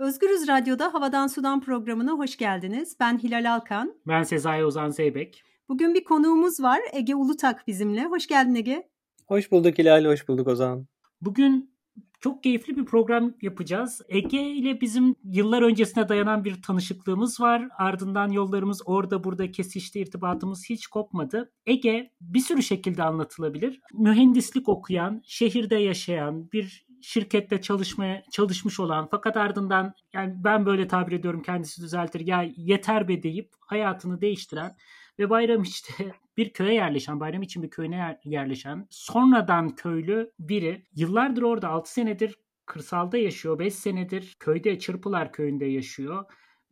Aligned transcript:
Özgürüz 0.00 0.48
Radyo'da 0.48 0.94
Havadan 0.94 1.26
Sudan 1.26 1.60
programına 1.60 2.12
hoş 2.12 2.36
geldiniz. 2.36 2.96
Ben 3.00 3.18
Hilal 3.18 3.54
Alkan. 3.54 3.94
Ben 4.06 4.22
Sezai 4.22 4.64
Ozan 4.64 4.90
Zeybek. 4.90 5.42
Bugün 5.68 5.94
bir 5.94 6.04
konuğumuz 6.04 6.62
var. 6.62 6.80
Ege 6.92 7.14
Ulutak 7.14 7.66
bizimle. 7.66 8.04
Hoş 8.04 8.26
geldin 8.26 8.54
Ege. 8.54 8.88
Hoş 9.26 9.52
bulduk 9.52 9.78
Hilal, 9.78 10.04
hoş 10.04 10.28
bulduk 10.28 10.48
Ozan. 10.48 10.86
Bugün 11.20 11.74
çok 12.20 12.42
keyifli 12.42 12.76
bir 12.76 12.84
program 12.84 13.34
yapacağız. 13.42 14.02
Ege 14.08 14.42
ile 14.42 14.80
bizim 14.80 15.16
yıllar 15.24 15.62
öncesine 15.62 16.08
dayanan 16.08 16.44
bir 16.44 16.62
tanışıklığımız 16.62 17.40
var. 17.40 17.68
Ardından 17.78 18.28
yollarımız 18.30 18.82
orada 18.84 19.24
burada 19.24 19.52
kesişti, 19.52 20.00
irtibatımız 20.00 20.64
hiç 20.70 20.86
kopmadı. 20.86 21.52
Ege 21.66 22.10
bir 22.20 22.40
sürü 22.40 22.62
şekilde 22.62 23.02
anlatılabilir. 23.02 23.80
Mühendislik 23.92 24.68
okuyan, 24.68 25.22
şehirde 25.24 25.76
yaşayan, 25.76 26.52
bir 26.52 26.89
şirkette 27.02 27.60
çalışmaya 27.60 28.22
çalışmış 28.32 28.80
olan 28.80 29.08
fakat 29.10 29.36
ardından 29.36 29.94
yani 30.12 30.34
ben 30.36 30.66
böyle 30.66 30.88
tabir 30.88 31.12
ediyorum 31.12 31.42
kendisi 31.42 31.82
düzeltir 31.82 32.26
ya 32.26 32.50
yeter 32.56 33.08
be 33.08 33.22
deyip 33.22 33.50
hayatını 33.60 34.20
değiştiren 34.20 34.76
ve 35.18 35.30
bayram 35.30 35.62
işte 35.62 36.12
bir 36.36 36.52
köye 36.52 36.74
yerleşen, 36.74 37.20
bayram 37.20 37.42
için 37.42 37.62
bir 37.62 37.70
köyüne 37.70 38.18
yerleşen, 38.24 38.86
sonradan 38.90 39.68
köylü 39.68 40.32
biri 40.38 40.86
yıllardır 40.94 41.42
orada 41.42 41.68
6 41.68 41.92
senedir 41.92 42.34
kırsalda 42.66 43.18
yaşıyor, 43.18 43.58
5 43.58 43.74
senedir 43.74 44.36
köyde 44.40 44.78
Çırpılar 44.78 45.32
köyünde 45.32 45.64
yaşıyor. 45.64 46.24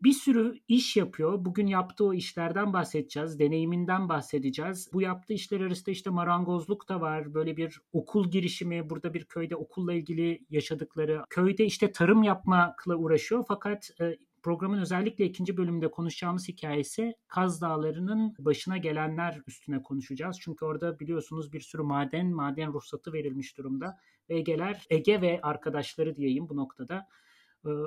Bir 0.03 0.13
sürü 0.13 0.55
iş 0.69 0.97
yapıyor. 0.97 1.45
Bugün 1.45 1.67
yaptığı 1.67 2.05
o 2.05 2.15
işlerden 2.15 2.73
bahsedeceğiz. 2.73 3.39
Deneyiminden 3.39 4.09
bahsedeceğiz. 4.09 4.91
Bu 4.93 5.03
yaptığı 5.03 5.33
işler 5.33 5.61
arasında 5.61 5.91
işte 5.91 6.11
marangozluk 6.11 6.89
da 6.89 7.01
var. 7.01 7.35
Böyle 7.35 7.57
bir 7.57 7.81
okul 7.93 8.31
girişimi. 8.31 8.91
Burada 8.91 9.15
bir 9.15 9.25
köyde 9.25 9.57
okulla 9.57 9.93
ilgili 9.93 10.41
yaşadıkları. 10.51 11.25
Köyde 11.31 11.65
işte 11.65 11.93
tarım 11.93 12.23
yapmakla 12.23 12.97
uğraşıyor. 12.97 13.45
Fakat 13.49 13.91
e, 14.01 14.17
programın 14.43 14.79
özellikle 14.79 15.25
ikinci 15.25 15.57
bölümünde 15.57 15.91
konuşacağımız 15.91 16.49
hikayesi 16.49 17.15
Kaz 17.29 17.61
Dağları'nın 17.61 18.35
başına 18.39 18.77
gelenler 18.77 19.43
üstüne 19.47 19.83
konuşacağız. 19.83 20.39
Çünkü 20.41 20.65
orada 20.65 21.01
biliyorsunuz 21.01 21.53
bir 21.53 21.61
sürü 21.61 21.83
maden, 21.83 22.27
maden 22.27 22.73
ruhsatı 22.73 23.13
verilmiş 23.13 23.59
durumda. 23.59 23.99
Ve 24.31 24.37
Ege'ler, 24.37 24.87
Ege 24.91 25.21
ve 25.21 25.41
arkadaşları 25.43 26.17
diyeyim 26.17 26.49
bu 26.49 26.57
noktada 26.57 27.07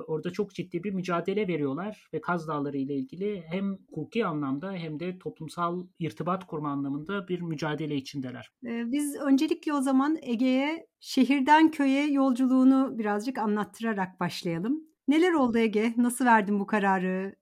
orada 0.07 0.31
çok 0.31 0.53
ciddi 0.53 0.83
bir 0.83 0.93
mücadele 0.93 1.47
veriyorlar 1.47 2.07
ve 2.13 2.21
Kaz 2.21 2.47
Dağları 2.47 2.77
ile 2.77 2.95
ilgili 2.95 3.43
hem 3.45 3.77
hukuki 3.89 4.25
anlamda 4.25 4.73
hem 4.73 4.99
de 4.99 5.19
toplumsal 5.19 5.87
irtibat 5.99 6.47
kurma 6.47 6.69
anlamında 6.69 7.27
bir 7.27 7.41
mücadele 7.41 7.95
içindeler. 7.95 8.51
Biz 8.63 9.15
öncelikle 9.15 9.73
o 9.73 9.81
zaman 9.81 10.17
Ege'ye 10.21 10.87
şehirden 10.99 11.71
köye 11.71 12.11
yolculuğunu 12.11 12.97
birazcık 12.97 13.37
anlattırarak 13.37 14.19
başlayalım. 14.19 14.83
Neler 15.07 15.33
oldu 15.33 15.57
Ege? 15.57 15.93
Nasıl 15.97 16.25
verdin 16.25 16.59
bu 16.59 16.67
kararı? 16.67 17.35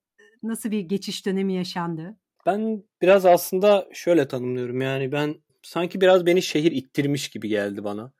Nasıl 0.44 0.72
bir 0.72 0.80
geçiş 0.80 1.26
dönemi 1.26 1.54
yaşandı? 1.54 2.18
Ben 2.46 2.84
biraz 3.02 3.26
aslında 3.26 3.88
şöyle 3.94 4.28
tanımlıyorum. 4.28 4.82
Yani 4.82 5.12
ben 5.12 5.36
sanki 5.64 6.02
biraz 6.02 6.26
beni 6.26 6.42
şehir 6.42 6.72
ittirmiş 6.72 7.30
gibi 7.30 7.48
geldi 7.48 7.84
bana. 7.84 8.14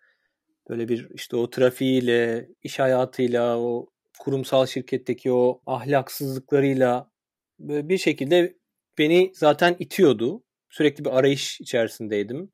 Böyle 0.70 0.88
bir 0.88 1.10
işte 1.14 1.36
o 1.36 1.50
trafiğiyle, 1.50 2.50
iş 2.64 2.80
hayatıyla, 2.80 3.60
o 3.60 3.90
kurumsal 4.20 4.66
şirketteki 4.66 5.32
o 5.32 5.62
ahlaksızlıklarıyla 5.66 7.12
böyle 7.60 7.90
bir 7.90 7.98
şekilde 7.98 8.56
beni 8.98 9.32
zaten 9.36 9.76
itiyordu. 9.80 10.44
Sürekli 10.70 11.06
bir 11.06 11.18
arayış 11.18 11.62
içerisindeydim. 11.62 12.52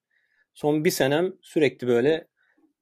Son 0.54 0.86
bir 0.86 0.90
senem 0.90 1.34
sürekli 1.42 1.88
böyle 1.88 2.28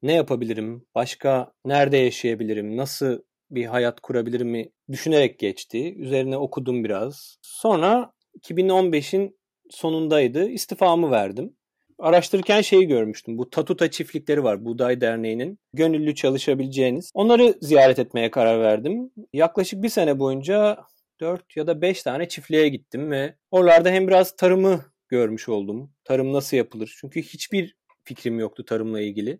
ne 0.02 0.14
yapabilirim, 0.14 0.86
başka 0.96 1.54
nerede 1.66 1.98
yaşayabilirim, 1.98 2.78
nasıl 2.78 3.20
bir 3.52 3.66
hayat 3.66 4.00
kurabilirim 4.00 4.50
mi 4.50 4.70
düşünerek 4.92 5.40
geçti. 5.40 5.96
Üzerine 5.96 6.38
okudum 6.38 6.84
biraz. 6.84 7.38
Sonra 7.42 8.14
2015'in 8.40 9.40
sonundaydı. 9.70 10.50
İstifamı 10.50 11.12
verdim. 11.12 11.56
Araştırırken 12.00 12.62
şeyi 12.62 12.88
görmüştüm. 12.88 13.38
Bu 13.38 13.50
Tatuta 13.50 13.92
çiftlikleri 13.92 14.44
var 14.44 14.66
Buğday 14.66 15.02
Derneği'nin. 15.02 15.60
Gönüllü 15.74 16.16
çalışabileceğiniz. 16.16 17.12
Onları 17.14 17.56
ziyaret 17.62 18.00
etmeye 18.00 18.32
karar 18.32 18.60
verdim. 18.60 19.12
Yaklaşık 19.34 19.84
bir 19.84 19.90
sene 19.90 20.20
boyunca 20.20 20.78
4 21.20 21.58
ya 21.58 21.68
da 21.68 21.82
5 21.82 22.04
tane 22.04 22.28
çiftliğe 22.28 22.70
gittim 22.70 23.12
ve 23.12 23.36
oralarda 23.52 23.90
hem 23.90 24.08
biraz 24.08 24.36
tarımı 24.36 24.86
görmüş 25.10 25.50
oldum. 25.50 25.92
Tarım 26.04 26.34
nasıl 26.34 26.58
yapılır? 26.58 26.96
Çünkü 27.02 27.22
hiçbir 27.22 27.76
fikrim 28.04 28.40
yoktu 28.40 28.66
tarımla 28.66 29.02
ilgili. 29.02 29.40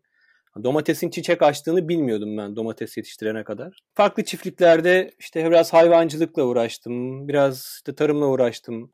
Domatesin 0.64 1.10
çiçek 1.10 1.42
açtığını 1.42 1.90
bilmiyordum 1.90 2.38
ben 2.38 2.56
domates 2.56 2.98
yetiştirene 2.98 3.44
kadar. 3.44 3.80
Farklı 3.94 4.24
çiftliklerde 4.24 5.12
işte 5.20 5.46
biraz 5.46 5.74
hayvancılıkla 5.74 6.44
uğraştım, 6.44 7.28
biraz 7.28 7.74
işte 7.76 7.96
tarımla 7.96 8.26
uğraştım. 8.26 8.92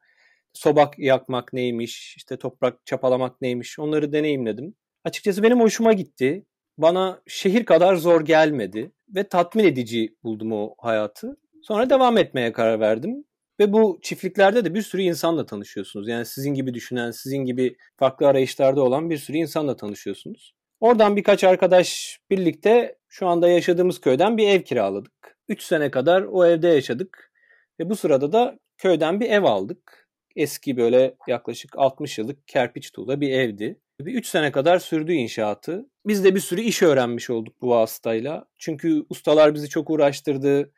Sobak 0.59 0.99
yakmak 0.99 1.53
neymiş, 1.53 2.15
işte 2.17 2.37
toprak 2.37 2.85
çapalamak 2.85 3.41
neymiş 3.41 3.79
onları 3.79 4.13
deneyimledim. 4.13 4.75
Açıkçası 5.03 5.43
benim 5.43 5.59
hoşuma 5.59 5.93
gitti. 5.93 6.45
Bana 6.77 7.21
şehir 7.27 7.65
kadar 7.65 7.95
zor 7.95 8.25
gelmedi 8.25 8.91
ve 9.15 9.23
tatmin 9.23 9.63
edici 9.63 10.15
buldum 10.23 10.51
o 10.51 10.75
hayatı. 10.77 11.37
Sonra 11.63 11.89
devam 11.89 12.17
etmeye 12.17 12.51
karar 12.51 12.79
verdim. 12.79 13.23
Ve 13.59 13.73
bu 13.73 13.99
çiftliklerde 14.01 14.65
de 14.65 14.73
bir 14.73 14.81
sürü 14.81 15.01
insanla 15.01 15.45
tanışıyorsunuz. 15.45 16.07
Yani 16.07 16.25
sizin 16.25 16.53
gibi 16.53 16.73
düşünen, 16.73 17.11
sizin 17.11 17.45
gibi 17.45 17.77
farklı 17.97 18.27
arayışlarda 18.27 18.81
olan 18.81 19.09
bir 19.09 19.17
sürü 19.17 19.37
insanla 19.37 19.75
tanışıyorsunuz. 19.75 20.53
Oradan 20.79 21.15
birkaç 21.15 21.43
arkadaş 21.43 22.19
birlikte 22.29 22.97
şu 23.07 23.27
anda 23.27 23.49
yaşadığımız 23.49 24.01
köyden 24.01 24.37
bir 24.37 24.47
ev 24.47 24.61
kiraladık. 24.61 25.37
3 25.47 25.63
sene 25.63 25.91
kadar 25.91 26.21
o 26.21 26.45
evde 26.45 26.67
yaşadık. 26.67 27.31
Ve 27.79 27.89
bu 27.89 27.95
sırada 27.95 28.31
da 28.31 28.59
köyden 28.77 29.19
bir 29.19 29.29
ev 29.29 29.43
aldık. 29.43 30.08
Eski 30.35 30.77
böyle 30.77 31.15
yaklaşık 31.27 31.77
60 31.77 32.17
yıllık 32.17 32.47
kerpiç 32.47 32.91
tuğla 32.91 33.21
bir 33.21 33.29
evdi. 33.31 33.79
Bir 34.01 34.13
3 34.13 34.27
sene 34.27 34.51
kadar 34.51 34.79
sürdü 34.79 35.13
inşaatı. 35.13 35.85
Biz 36.07 36.23
de 36.23 36.35
bir 36.35 36.39
sürü 36.39 36.61
iş 36.61 36.81
öğrenmiş 36.81 37.29
olduk 37.29 37.61
bu 37.61 37.69
vasıtayla. 37.69 38.45
Çünkü 38.57 39.05
ustalar 39.09 39.53
bizi 39.53 39.69
çok 39.69 39.89
uğraştırdı 39.89 40.71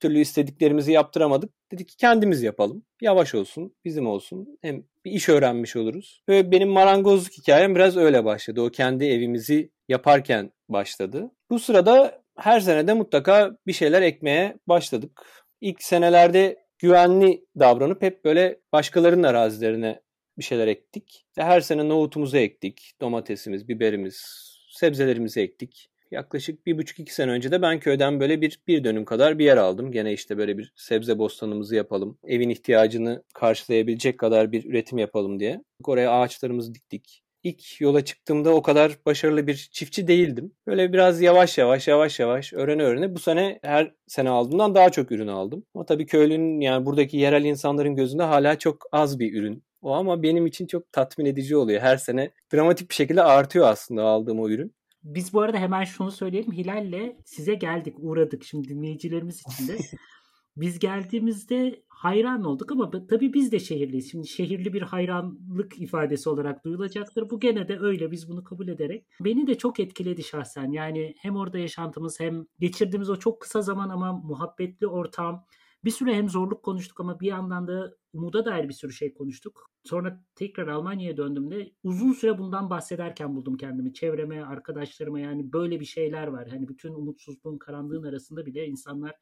türlü 0.00 0.18
istediklerimizi 0.18 0.92
yaptıramadık. 0.92 1.50
Dedik 1.72 1.88
ki 1.88 1.96
kendimiz 1.96 2.42
yapalım. 2.42 2.84
Yavaş 3.00 3.34
olsun, 3.34 3.74
bizim 3.84 4.06
olsun. 4.06 4.58
Hem 4.62 4.84
bir 5.04 5.10
iş 5.10 5.28
öğrenmiş 5.28 5.76
oluruz. 5.76 6.22
Ve 6.28 6.50
benim 6.50 6.68
marangozluk 6.68 7.32
hikayem 7.32 7.74
biraz 7.74 7.96
öyle 7.96 8.24
başladı. 8.24 8.60
O 8.62 8.70
kendi 8.70 9.04
evimizi 9.04 9.70
yaparken 9.88 10.52
başladı. 10.68 11.30
Bu 11.50 11.58
sırada 11.58 12.22
her 12.38 12.60
senede 12.60 12.92
mutlaka 12.92 13.56
bir 13.66 13.72
şeyler 13.72 14.02
ekmeye 14.02 14.56
başladık. 14.68 15.22
İlk 15.60 15.82
senelerde 15.82 16.65
güvenli 16.78 17.44
davranıp 17.58 18.02
hep 18.02 18.24
böyle 18.24 18.60
başkalarının 18.72 19.22
arazilerine 19.22 20.00
bir 20.38 20.44
şeyler 20.44 20.66
ektik. 20.66 21.26
Her 21.36 21.60
sene 21.60 21.88
nohutumuzu 21.88 22.36
ektik, 22.36 22.92
domatesimiz, 23.00 23.68
biberimiz, 23.68 24.46
sebzelerimizi 24.70 25.40
ektik. 25.40 25.90
Yaklaşık 26.10 26.66
bir 26.66 26.78
buçuk 26.78 26.98
iki 26.98 27.14
sene 27.14 27.30
önce 27.30 27.50
de 27.50 27.62
ben 27.62 27.80
köyden 27.80 28.20
böyle 28.20 28.40
bir, 28.40 28.60
bir 28.68 28.84
dönüm 28.84 29.04
kadar 29.04 29.38
bir 29.38 29.44
yer 29.44 29.56
aldım. 29.56 29.92
Gene 29.92 30.12
işte 30.12 30.38
böyle 30.38 30.58
bir 30.58 30.72
sebze 30.76 31.18
bostanımızı 31.18 31.74
yapalım. 31.76 32.18
Evin 32.24 32.50
ihtiyacını 32.50 33.22
karşılayabilecek 33.34 34.18
kadar 34.18 34.52
bir 34.52 34.64
üretim 34.64 34.98
yapalım 34.98 35.40
diye. 35.40 35.62
Oraya 35.84 36.10
ağaçlarımızı 36.10 36.74
diktik. 36.74 37.22
İlk 37.46 37.80
yola 37.80 38.04
çıktığımda 38.04 38.54
o 38.54 38.62
kadar 38.62 38.98
başarılı 39.06 39.46
bir 39.46 39.68
çiftçi 39.72 40.08
değildim. 40.08 40.52
Böyle 40.66 40.92
biraz 40.92 41.20
yavaş 41.20 41.58
yavaş 41.58 41.88
yavaş 41.88 42.20
yavaş 42.20 42.52
öğrene 42.52 42.82
öğrene 42.82 43.14
bu 43.14 43.18
sene 43.18 43.58
her 43.62 43.94
sene 44.06 44.30
aldığımdan 44.30 44.74
daha 44.74 44.90
çok 44.90 45.12
ürün 45.12 45.28
aldım. 45.28 45.64
Ama 45.74 45.86
tabii 45.86 46.06
köylünün 46.06 46.60
yani 46.60 46.86
buradaki 46.86 47.16
yerel 47.16 47.44
insanların 47.44 47.94
gözünde 47.94 48.22
hala 48.22 48.58
çok 48.58 48.86
az 48.92 49.18
bir 49.18 49.34
ürün 49.34 49.62
o 49.82 49.92
ama 49.92 50.22
benim 50.22 50.46
için 50.46 50.66
çok 50.66 50.92
tatmin 50.92 51.26
edici 51.26 51.56
oluyor. 51.56 51.80
Her 51.80 51.96
sene 51.96 52.30
dramatik 52.54 52.90
bir 52.90 52.94
şekilde 52.94 53.22
artıyor 53.22 53.68
aslında 53.68 54.02
aldığım 54.02 54.40
o 54.40 54.48
ürün. 54.48 54.74
Biz 55.02 55.32
bu 55.32 55.40
arada 55.40 55.58
hemen 55.58 55.84
şunu 55.84 56.10
söyleyelim. 56.12 56.52
Hilal'le 56.52 57.16
size 57.24 57.54
geldik, 57.54 57.94
uğradık 57.98 58.44
şimdi 58.44 58.68
dinleyicilerimiz 58.68 59.42
için 59.48 59.68
de. 59.68 59.76
Biz 60.56 60.78
geldiğimizde 60.78 61.82
hayran 61.88 62.44
olduk 62.44 62.72
ama 62.72 62.90
tabii 62.90 63.32
biz 63.32 63.52
de 63.52 63.58
şehirliyiz. 63.58 64.10
Şimdi 64.10 64.26
şehirli 64.26 64.72
bir 64.72 64.82
hayranlık 64.82 65.80
ifadesi 65.80 66.28
olarak 66.28 66.64
duyulacaktır. 66.64 67.30
Bu 67.30 67.40
gene 67.40 67.68
de 67.68 67.78
öyle 67.80 68.10
biz 68.10 68.28
bunu 68.28 68.44
kabul 68.44 68.68
ederek. 68.68 69.06
Beni 69.20 69.46
de 69.46 69.58
çok 69.58 69.80
etkiledi 69.80 70.22
şahsen. 70.22 70.70
Yani 70.70 71.14
hem 71.18 71.36
orada 71.36 71.58
yaşantımız 71.58 72.20
hem 72.20 72.46
geçirdiğimiz 72.60 73.10
o 73.10 73.16
çok 73.16 73.40
kısa 73.40 73.62
zaman 73.62 73.88
ama 73.88 74.12
muhabbetli 74.12 74.86
ortam. 74.86 75.44
Bir 75.84 75.90
süre 75.90 76.14
hem 76.14 76.28
zorluk 76.28 76.62
konuştuk 76.62 77.00
ama 77.00 77.20
bir 77.20 77.26
yandan 77.26 77.68
da 77.68 77.94
umuda 78.12 78.44
dair 78.44 78.68
bir 78.68 78.74
sürü 78.74 78.92
şey 78.92 79.14
konuştuk. 79.14 79.70
Sonra 79.84 80.24
tekrar 80.34 80.68
Almanya'ya 80.68 81.16
döndüğümde 81.16 81.72
uzun 81.82 82.12
süre 82.12 82.38
bundan 82.38 82.70
bahsederken 82.70 83.36
buldum 83.36 83.56
kendimi. 83.56 83.94
Çevreme, 83.94 84.42
arkadaşlarıma 84.42 85.20
yani 85.20 85.52
böyle 85.52 85.80
bir 85.80 85.84
şeyler 85.84 86.26
var. 86.26 86.48
Hani 86.48 86.68
bütün 86.68 86.94
umutsuzluğun, 86.94 87.58
karanlığın 87.58 88.02
arasında 88.02 88.46
bile 88.46 88.66
insanlar 88.66 89.14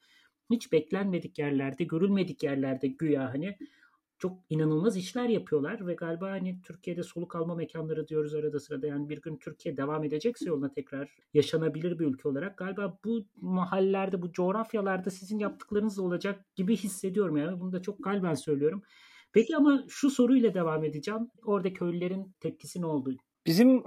hiç 0.51 0.73
beklenmedik 0.73 1.39
yerlerde, 1.39 1.85
görülmedik 1.85 2.43
yerlerde 2.43 2.89
güya 2.89 3.33
hani 3.33 3.57
çok 4.19 4.39
inanılmaz 4.51 4.97
işler 4.97 5.29
yapıyorlar 5.29 5.87
ve 5.87 5.95
galiba 5.95 6.31
hani 6.31 6.61
Türkiye'de 6.63 7.03
soluk 7.03 7.37
alma 7.37 7.55
mekanları 7.55 8.09
diyoruz 8.09 8.35
arada 8.35 8.61
sırada. 8.61 8.87
Yani 8.87 9.09
bir 9.09 9.21
gün 9.23 9.37
Türkiye 9.37 9.77
devam 9.77 10.05
edecekse 10.05 10.49
yoluna 10.49 10.73
tekrar 10.73 11.09
yaşanabilir 11.35 11.99
bir 11.99 12.07
ülke 12.07 12.29
olarak 12.29 12.59
galiba 12.59 12.99
bu 13.05 13.25
mahallelerde, 13.37 14.23
bu 14.23 14.33
coğrafyalarda 14.33 15.11
sizin 15.11 15.39
yaptıklarınız 15.39 15.99
olacak 15.99 16.45
gibi 16.57 16.77
hissediyorum 16.77 17.37
yani. 17.37 17.61
Bunu 17.61 17.73
da 17.73 17.83
çok 17.83 18.05
kalben 18.05 18.35
söylüyorum. 18.35 18.83
Peki 19.33 19.57
ama 19.57 19.85
şu 19.89 20.11
soruyla 20.11 20.55
devam 20.55 20.85
edeceğim. 20.85 21.31
Orada 21.45 21.73
köylülerin 21.73 22.35
tepkisi 22.41 22.81
ne 22.81 22.87
oldu? 22.87 23.17
Bizim 23.47 23.83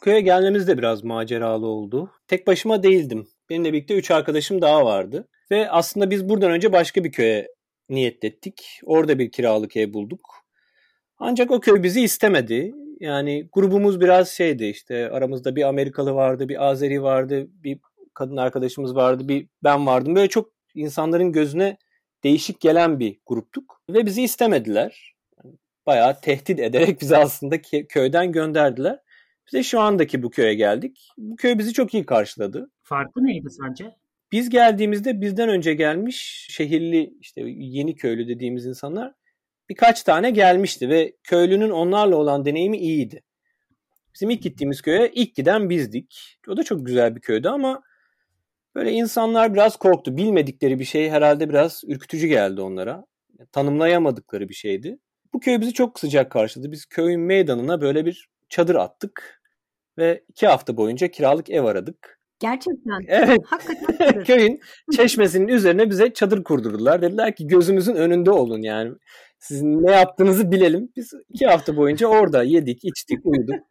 köye 0.00 0.20
gelmemiz 0.20 0.68
de 0.68 0.78
biraz 0.78 1.04
maceralı 1.04 1.66
oldu. 1.66 2.10
Tek 2.26 2.46
başıma 2.46 2.82
değildim. 2.82 3.26
Benimle 3.50 3.72
birlikte 3.72 3.98
üç 3.98 4.10
arkadaşım 4.10 4.60
daha 4.60 4.84
vardı. 4.84 5.28
Ve 5.50 5.70
aslında 5.70 6.10
biz 6.10 6.28
buradan 6.28 6.50
önce 6.50 6.72
başka 6.72 7.04
bir 7.04 7.12
köye 7.12 7.48
niyetlettik. 7.88 8.80
Orada 8.84 9.18
bir 9.18 9.30
kiralık 9.30 9.76
ev 9.76 9.92
bulduk. 9.92 10.20
Ancak 11.18 11.50
o 11.50 11.60
köy 11.60 11.82
bizi 11.82 12.00
istemedi. 12.00 12.74
Yani 13.00 13.48
grubumuz 13.52 14.00
biraz 14.00 14.28
şeydi 14.28 14.64
işte 14.64 15.10
aramızda 15.10 15.56
bir 15.56 15.62
Amerikalı 15.68 16.14
vardı, 16.14 16.48
bir 16.48 16.66
Azeri 16.66 17.02
vardı, 17.02 17.46
bir 17.50 17.78
kadın 18.14 18.36
arkadaşımız 18.36 18.94
vardı, 18.94 19.28
bir 19.28 19.48
ben 19.64 19.86
vardım. 19.86 20.14
Böyle 20.16 20.28
çok 20.28 20.52
insanların 20.74 21.32
gözüne 21.32 21.76
değişik 22.24 22.60
gelen 22.60 23.00
bir 23.00 23.20
gruptuk 23.26 23.82
ve 23.90 24.06
bizi 24.06 24.22
istemediler. 24.22 25.14
Bayağı 25.86 26.20
tehdit 26.20 26.60
ederek 26.60 27.00
bizi 27.00 27.16
aslında 27.16 27.62
köyden 27.88 28.32
gönderdiler. 28.32 28.98
Biz 29.46 29.52
de 29.52 29.62
şu 29.62 29.80
andaki 29.80 30.22
bu 30.22 30.30
köye 30.30 30.54
geldik. 30.54 31.08
Bu 31.18 31.36
köy 31.36 31.58
bizi 31.58 31.72
çok 31.72 31.94
iyi 31.94 32.06
karşıladı. 32.06 32.70
Farkı 32.82 33.24
neydi 33.24 33.50
sence? 33.50 33.94
Biz 34.32 34.50
geldiğimizde 34.50 35.20
bizden 35.20 35.48
önce 35.48 35.74
gelmiş 35.74 36.46
şehirli 36.50 37.14
işte 37.20 37.40
yeni 37.46 37.94
köylü 37.94 38.28
dediğimiz 38.28 38.66
insanlar 38.66 39.12
birkaç 39.68 40.02
tane 40.02 40.30
gelmişti 40.30 40.88
ve 40.88 41.16
köylünün 41.24 41.70
onlarla 41.70 42.16
olan 42.16 42.44
deneyimi 42.44 42.78
iyiydi. 42.78 43.22
Bizim 44.14 44.30
ilk 44.30 44.42
gittiğimiz 44.42 44.82
köye 44.82 45.10
ilk 45.14 45.34
giden 45.34 45.70
bizdik. 45.70 46.38
O 46.48 46.56
da 46.56 46.64
çok 46.64 46.86
güzel 46.86 47.16
bir 47.16 47.20
köydü 47.20 47.48
ama 47.48 47.82
böyle 48.74 48.92
insanlar 48.92 49.54
biraz 49.54 49.76
korktu. 49.76 50.16
Bilmedikleri 50.16 50.78
bir 50.78 50.84
şey 50.84 51.10
herhalde 51.10 51.48
biraz 51.48 51.82
ürkütücü 51.86 52.26
geldi 52.26 52.60
onlara. 52.60 53.04
Tanımlayamadıkları 53.52 54.48
bir 54.48 54.54
şeydi. 54.54 54.98
Bu 55.32 55.40
köy 55.40 55.60
bizi 55.60 55.72
çok 55.72 56.00
sıcak 56.00 56.32
karşıladı. 56.32 56.72
Biz 56.72 56.86
köyün 56.86 57.20
meydanına 57.20 57.80
böyle 57.80 58.06
bir 58.06 58.28
çadır 58.48 58.74
attık 58.74 59.42
ve 59.98 60.24
iki 60.28 60.46
hafta 60.46 60.76
boyunca 60.76 61.08
kiralık 61.08 61.50
ev 61.50 61.64
aradık. 61.64 62.17
Gerçekten. 62.40 63.00
Evet. 63.08 63.40
Hakikaten. 63.46 64.24
Köyün 64.24 64.60
çeşmesinin 64.96 65.48
üzerine 65.48 65.90
bize 65.90 66.12
çadır 66.12 66.44
kurdurdular. 66.44 67.02
Dediler 67.02 67.36
ki 67.36 67.46
gözümüzün 67.46 67.94
önünde 67.94 68.30
olun 68.30 68.62
yani. 68.62 68.92
Sizin 69.38 69.86
ne 69.86 69.92
yaptığınızı 69.92 70.52
bilelim. 70.52 70.88
Biz 70.96 71.12
iki 71.28 71.46
hafta 71.46 71.76
boyunca 71.76 72.06
orada 72.06 72.42
yedik, 72.42 72.84
içtik, 72.84 73.26
uyuduk. 73.26 73.56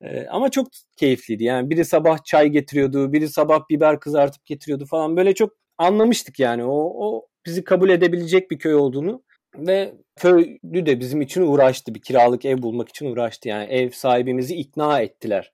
Ee, 0.00 0.26
ama 0.30 0.50
çok 0.50 0.66
keyifliydi. 0.96 1.44
Yani 1.44 1.70
biri 1.70 1.84
sabah 1.84 2.24
çay 2.24 2.48
getiriyordu, 2.48 3.12
biri 3.12 3.28
sabah 3.28 3.68
biber 3.70 4.00
kızartıp 4.00 4.46
getiriyordu 4.46 4.86
falan. 4.86 5.16
Böyle 5.16 5.34
çok 5.34 5.52
anlamıştık 5.78 6.38
yani. 6.38 6.64
O, 6.64 7.06
o 7.06 7.26
bizi 7.46 7.64
kabul 7.64 7.90
edebilecek 7.90 8.50
bir 8.50 8.58
köy 8.58 8.74
olduğunu 8.74 9.22
ve 9.58 9.94
köylü 10.16 10.86
de 10.86 11.00
bizim 11.00 11.20
için 11.20 11.42
uğraştı. 11.42 11.94
Bir 11.94 12.00
kiralık 12.00 12.44
ev 12.44 12.62
bulmak 12.62 12.88
için 12.88 13.06
uğraştı. 13.06 13.48
Yani 13.48 13.64
ev 13.64 13.90
sahibimizi 13.90 14.54
ikna 14.54 15.00
ettiler 15.00 15.52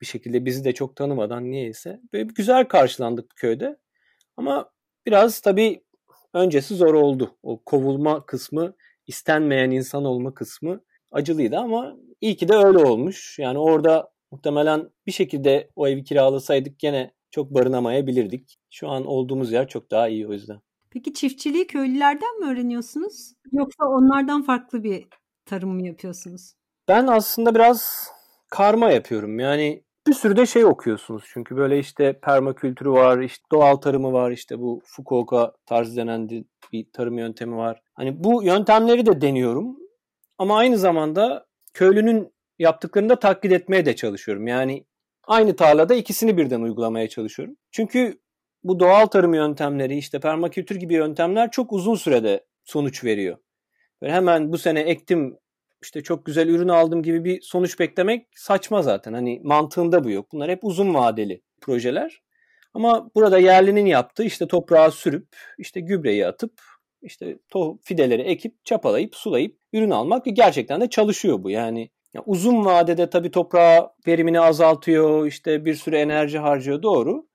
bir 0.00 0.06
şekilde 0.06 0.44
bizi 0.44 0.64
de 0.64 0.72
çok 0.72 0.96
tanımadan 0.96 1.50
niyeyse. 1.50 2.00
Böyle 2.12 2.28
bir 2.28 2.34
güzel 2.34 2.64
karşılandık 2.64 3.36
köyde. 3.36 3.76
Ama 4.36 4.70
biraz 5.06 5.40
tabii 5.40 5.84
öncesi 6.34 6.74
zor 6.74 6.94
oldu. 6.94 7.36
O 7.42 7.62
kovulma 7.64 8.26
kısmı, 8.26 8.74
istenmeyen 9.06 9.70
insan 9.70 10.04
olma 10.04 10.34
kısmı 10.34 10.80
acılıydı 11.12 11.58
ama 11.58 11.96
iyi 12.20 12.36
ki 12.36 12.48
de 12.48 12.54
öyle 12.54 12.78
olmuş. 12.78 13.38
Yani 13.38 13.58
orada 13.58 14.12
muhtemelen 14.30 14.90
bir 15.06 15.12
şekilde 15.12 15.70
o 15.76 15.88
evi 15.88 16.04
kiralasaydık 16.04 16.78
gene 16.78 17.14
çok 17.30 17.54
barınamayabilirdik. 17.54 18.58
Şu 18.70 18.88
an 18.88 19.06
olduğumuz 19.06 19.52
yer 19.52 19.68
çok 19.68 19.90
daha 19.90 20.08
iyi 20.08 20.28
o 20.28 20.32
yüzden. 20.32 20.60
Peki 20.90 21.14
çiftçiliği 21.14 21.66
köylülerden 21.66 22.40
mi 22.40 22.46
öğreniyorsunuz? 22.46 23.34
Yoksa 23.52 23.84
onlardan 23.84 24.42
farklı 24.42 24.84
bir 24.84 25.06
tarım 25.44 25.70
mı 25.70 25.86
yapıyorsunuz? 25.86 26.54
Ben 26.88 27.06
aslında 27.06 27.54
biraz 27.54 28.08
karma 28.54 28.90
yapıyorum. 28.90 29.38
Yani 29.38 29.84
bir 30.06 30.12
sürü 30.12 30.36
de 30.36 30.46
şey 30.46 30.64
okuyorsunuz. 30.64 31.24
Çünkü 31.26 31.56
böyle 31.56 31.78
işte 31.78 32.20
permakültürü 32.20 32.90
var, 32.90 33.18
işte 33.18 33.44
doğal 33.52 33.76
tarımı 33.76 34.12
var, 34.12 34.30
işte 34.30 34.58
bu 34.58 34.82
Fukuoka 34.84 35.52
tarzı 35.66 35.96
denen 35.96 36.28
bir 36.72 36.86
tarım 36.92 37.18
yöntemi 37.18 37.56
var. 37.56 37.82
Hani 37.94 38.24
bu 38.24 38.42
yöntemleri 38.42 39.06
de 39.06 39.20
deniyorum. 39.20 39.76
Ama 40.38 40.56
aynı 40.56 40.78
zamanda 40.78 41.46
köylünün 41.72 42.32
yaptıklarını 42.58 43.08
da 43.08 43.18
taklit 43.18 43.52
etmeye 43.52 43.86
de 43.86 43.96
çalışıyorum. 43.96 44.46
Yani 44.46 44.84
aynı 45.26 45.56
tarlada 45.56 45.94
ikisini 45.94 46.36
birden 46.36 46.60
uygulamaya 46.60 47.08
çalışıyorum. 47.08 47.56
Çünkü 47.70 48.20
bu 48.64 48.80
doğal 48.80 49.06
tarım 49.06 49.34
yöntemleri 49.34 49.96
işte 49.96 50.20
permakültür 50.20 50.76
gibi 50.76 50.94
yöntemler 50.94 51.50
çok 51.50 51.72
uzun 51.72 51.94
sürede 51.94 52.46
sonuç 52.64 53.04
veriyor. 53.04 53.36
Böyle 54.02 54.12
hemen 54.12 54.52
bu 54.52 54.58
sene 54.58 54.80
ektim 54.80 55.38
işte 55.84 56.02
çok 56.02 56.26
güzel 56.26 56.48
ürün 56.48 56.68
aldım 56.68 57.02
gibi 57.02 57.24
bir 57.24 57.40
sonuç 57.40 57.80
beklemek 57.80 58.26
saçma 58.36 58.82
zaten. 58.82 59.12
Hani 59.12 59.40
mantığında 59.44 60.04
bu 60.04 60.10
yok. 60.10 60.32
Bunlar 60.32 60.50
hep 60.50 60.58
uzun 60.62 60.94
vadeli 60.94 61.42
projeler. 61.60 62.22
Ama 62.74 63.10
burada 63.14 63.38
yerlinin 63.38 63.86
yaptığı 63.86 64.24
işte 64.24 64.48
toprağa 64.48 64.90
sürüp 64.90 65.28
işte 65.58 65.80
gübreyi 65.80 66.26
atıp 66.26 66.52
işte 67.02 67.38
to 67.48 67.78
fideleri 67.82 68.22
ekip 68.22 68.64
çapalayıp 68.64 69.16
sulayıp 69.16 69.58
ürün 69.72 69.90
almak 69.90 70.26
ve 70.26 70.30
gerçekten 70.30 70.80
de 70.80 70.90
çalışıyor 70.90 71.42
bu. 71.42 71.50
Yani 71.50 71.90
ya 72.14 72.22
uzun 72.26 72.64
vadede 72.64 73.10
tabii 73.10 73.30
toprağa 73.30 73.94
verimini 74.06 74.40
azaltıyor, 74.40 75.26
işte 75.26 75.64
bir 75.64 75.74
sürü 75.74 75.96
enerji 75.96 76.38
harcıyor 76.38 76.82
doğru. 76.82 77.26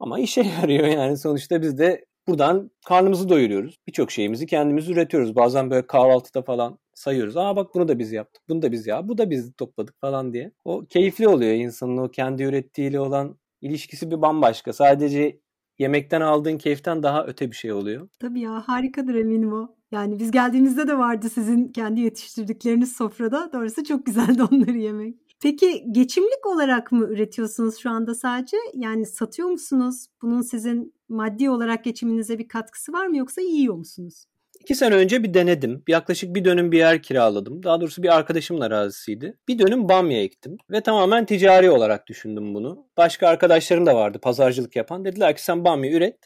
Ama 0.00 0.20
işe 0.20 0.42
yarıyor 0.60 0.86
yani 0.86 1.16
sonuçta 1.16 1.62
biz 1.62 1.78
de 1.78 2.04
buradan 2.28 2.70
karnımızı 2.86 3.28
doyuruyoruz. 3.28 3.76
Birçok 3.86 4.10
şeyimizi 4.10 4.46
kendimiz 4.46 4.88
üretiyoruz. 4.88 5.36
Bazen 5.36 5.70
böyle 5.70 5.86
kahvaltıda 5.86 6.42
falan 6.42 6.78
sayıyoruz. 6.94 7.36
Aa 7.36 7.56
bak 7.56 7.74
bunu 7.74 7.88
da 7.88 7.98
biz 7.98 8.12
yaptık. 8.12 8.42
Bunu 8.48 8.62
da 8.62 8.72
biz 8.72 8.86
ya. 8.86 9.08
Bu 9.08 9.18
da 9.18 9.30
biz 9.30 9.52
topladık 9.52 10.00
falan 10.00 10.32
diye. 10.32 10.52
O 10.64 10.84
keyifli 10.86 11.28
oluyor 11.28 11.52
insanın 11.52 11.96
o 11.96 12.10
kendi 12.10 12.42
ürettiğiyle 12.42 13.00
olan 13.00 13.38
ilişkisi 13.60 14.10
bir 14.10 14.22
bambaşka. 14.22 14.72
Sadece 14.72 15.40
yemekten 15.78 16.20
aldığın 16.20 16.58
keyiften 16.58 17.02
daha 17.02 17.26
öte 17.26 17.50
bir 17.50 17.56
şey 17.56 17.72
oluyor. 17.72 18.08
Tabii 18.20 18.40
ya 18.40 18.62
harikadır 18.66 19.14
eminim 19.14 19.52
o. 19.52 19.76
Yani 19.92 20.18
biz 20.18 20.30
geldiğimizde 20.30 20.88
de 20.88 20.98
vardı 20.98 21.30
sizin 21.30 21.68
kendi 21.68 22.00
yetiştirdikleriniz 22.00 22.96
sofrada. 22.96 23.50
Doğrusu 23.52 23.84
çok 23.84 24.06
güzeldi 24.06 24.42
onları 24.52 24.78
yemek. 24.78 25.16
Peki 25.42 25.84
geçimlik 25.92 26.46
olarak 26.46 26.92
mı 26.92 27.04
üretiyorsunuz 27.04 27.76
şu 27.78 27.90
anda 27.90 28.14
sadece? 28.14 28.56
Yani 28.74 29.06
satıyor 29.06 29.48
musunuz? 29.48 30.06
Bunun 30.22 30.40
sizin 30.40 30.94
maddi 31.12 31.50
olarak 31.50 31.84
geçiminize 31.84 32.38
bir 32.38 32.48
katkısı 32.48 32.92
var 32.92 33.06
mı 33.06 33.16
yoksa 33.16 33.40
yiyor 33.40 33.74
musunuz? 33.74 34.24
İki 34.60 34.74
sene 34.74 34.94
önce 34.94 35.22
bir 35.22 35.34
denedim. 35.34 35.82
Yaklaşık 35.88 36.34
bir 36.34 36.44
dönüm 36.44 36.72
bir 36.72 36.78
yer 36.78 37.02
kiraladım. 37.02 37.62
Daha 37.62 37.80
doğrusu 37.80 38.02
bir 38.02 38.16
arkadaşımın 38.16 38.60
arazisiydi. 38.60 39.38
Bir 39.48 39.58
dönüm 39.58 39.88
bamya 39.88 40.22
ektim. 40.22 40.56
Ve 40.70 40.80
tamamen 40.80 41.26
ticari 41.26 41.70
olarak 41.70 42.06
düşündüm 42.06 42.54
bunu. 42.54 42.86
Başka 42.96 43.28
arkadaşlarım 43.28 43.86
da 43.86 43.94
vardı 43.96 44.18
pazarcılık 44.22 44.76
yapan. 44.76 45.04
Dediler 45.04 45.36
ki 45.36 45.44
sen 45.44 45.64
bamya 45.64 45.92
üret. 45.92 46.18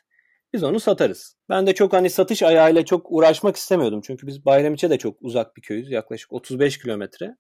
Biz 0.53 0.63
onu 0.63 0.81
satarız. 0.81 1.37
Ben 1.49 1.67
de 1.67 1.75
çok 1.75 1.93
hani 1.93 2.11
satış 2.11 2.43
ayağıyla 2.43 2.85
çok 2.85 3.07
uğraşmak 3.13 3.57
istemiyordum. 3.57 4.01
Çünkü 4.01 4.27
biz 4.27 4.45
Bayramiç'e 4.45 4.91
de 4.91 4.99
çok 4.99 5.17
uzak 5.21 5.57
bir 5.57 5.63
köyüz. 5.63 5.91
Yaklaşık 5.91 6.33
35 6.33 6.79
kilometre. 6.79 7.37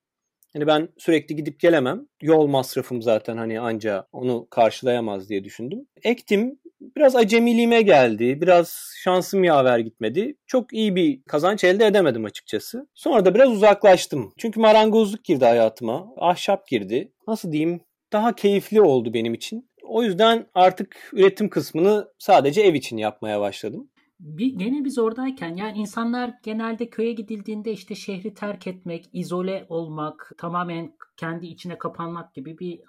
Hani 0.56 0.66
ben 0.66 0.88
sürekli 0.98 1.36
gidip 1.36 1.60
gelemem. 1.60 2.06
Yol 2.22 2.46
masrafım 2.46 3.02
zaten 3.02 3.36
hani 3.36 3.60
anca 3.60 4.06
onu 4.12 4.46
karşılayamaz 4.50 5.28
diye 5.28 5.44
düşündüm. 5.44 5.86
Ektim. 6.02 6.58
Biraz 6.80 7.16
acemiliğime 7.16 7.82
geldi. 7.82 8.40
Biraz 8.40 8.92
şansım 9.04 9.44
yaver 9.44 9.78
gitmedi. 9.78 10.36
Çok 10.46 10.72
iyi 10.72 10.96
bir 10.96 11.22
kazanç 11.22 11.64
elde 11.64 11.86
edemedim 11.86 12.24
açıkçası. 12.24 12.86
Sonra 12.94 13.24
da 13.24 13.34
biraz 13.34 13.50
uzaklaştım. 13.50 14.32
Çünkü 14.36 14.60
marangozluk 14.60 15.24
girdi 15.24 15.44
hayatıma. 15.44 16.06
Ahşap 16.16 16.68
girdi. 16.68 17.12
Nasıl 17.28 17.52
diyeyim? 17.52 17.80
Daha 18.12 18.34
keyifli 18.34 18.80
oldu 18.80 19.14
benim 19.14 19.34
için. 19.34 19.70
O 19.82 20.02
yüzden 20.02 20.46
artık 20.54 21.10
üretim 21.12 21.48
kısmını 21.48 22.08
sadece 22.18 22.62
ev 22.62 22.74
için 22.74 22.96
yapmaya 22.96 23.40
başladım 23.40 23.88
bir, 24.20 24.54
gene 24.58 24.84
biz 24.84 24.98
oradayken 24.98 25.56
yani 25.56 25.78
insanlar 25.78 26.34
genelde 26.42 26.90
köye 26.90 27.12
gidildiğinde 27.12 27.72
işte 27.72 27.94
şehri 27.94 28.34
terk 28.34 28.66
etmek, 28.66 29.10
izole 29.12 29.66
olmak, 29.68 30.32
tamamen 30.38 30.96
kendi 31.16 31.46
içine 31.46 31.78
kapanmak 31.78 32.34
gibi 32.34 32.58
bir 32.58 32.80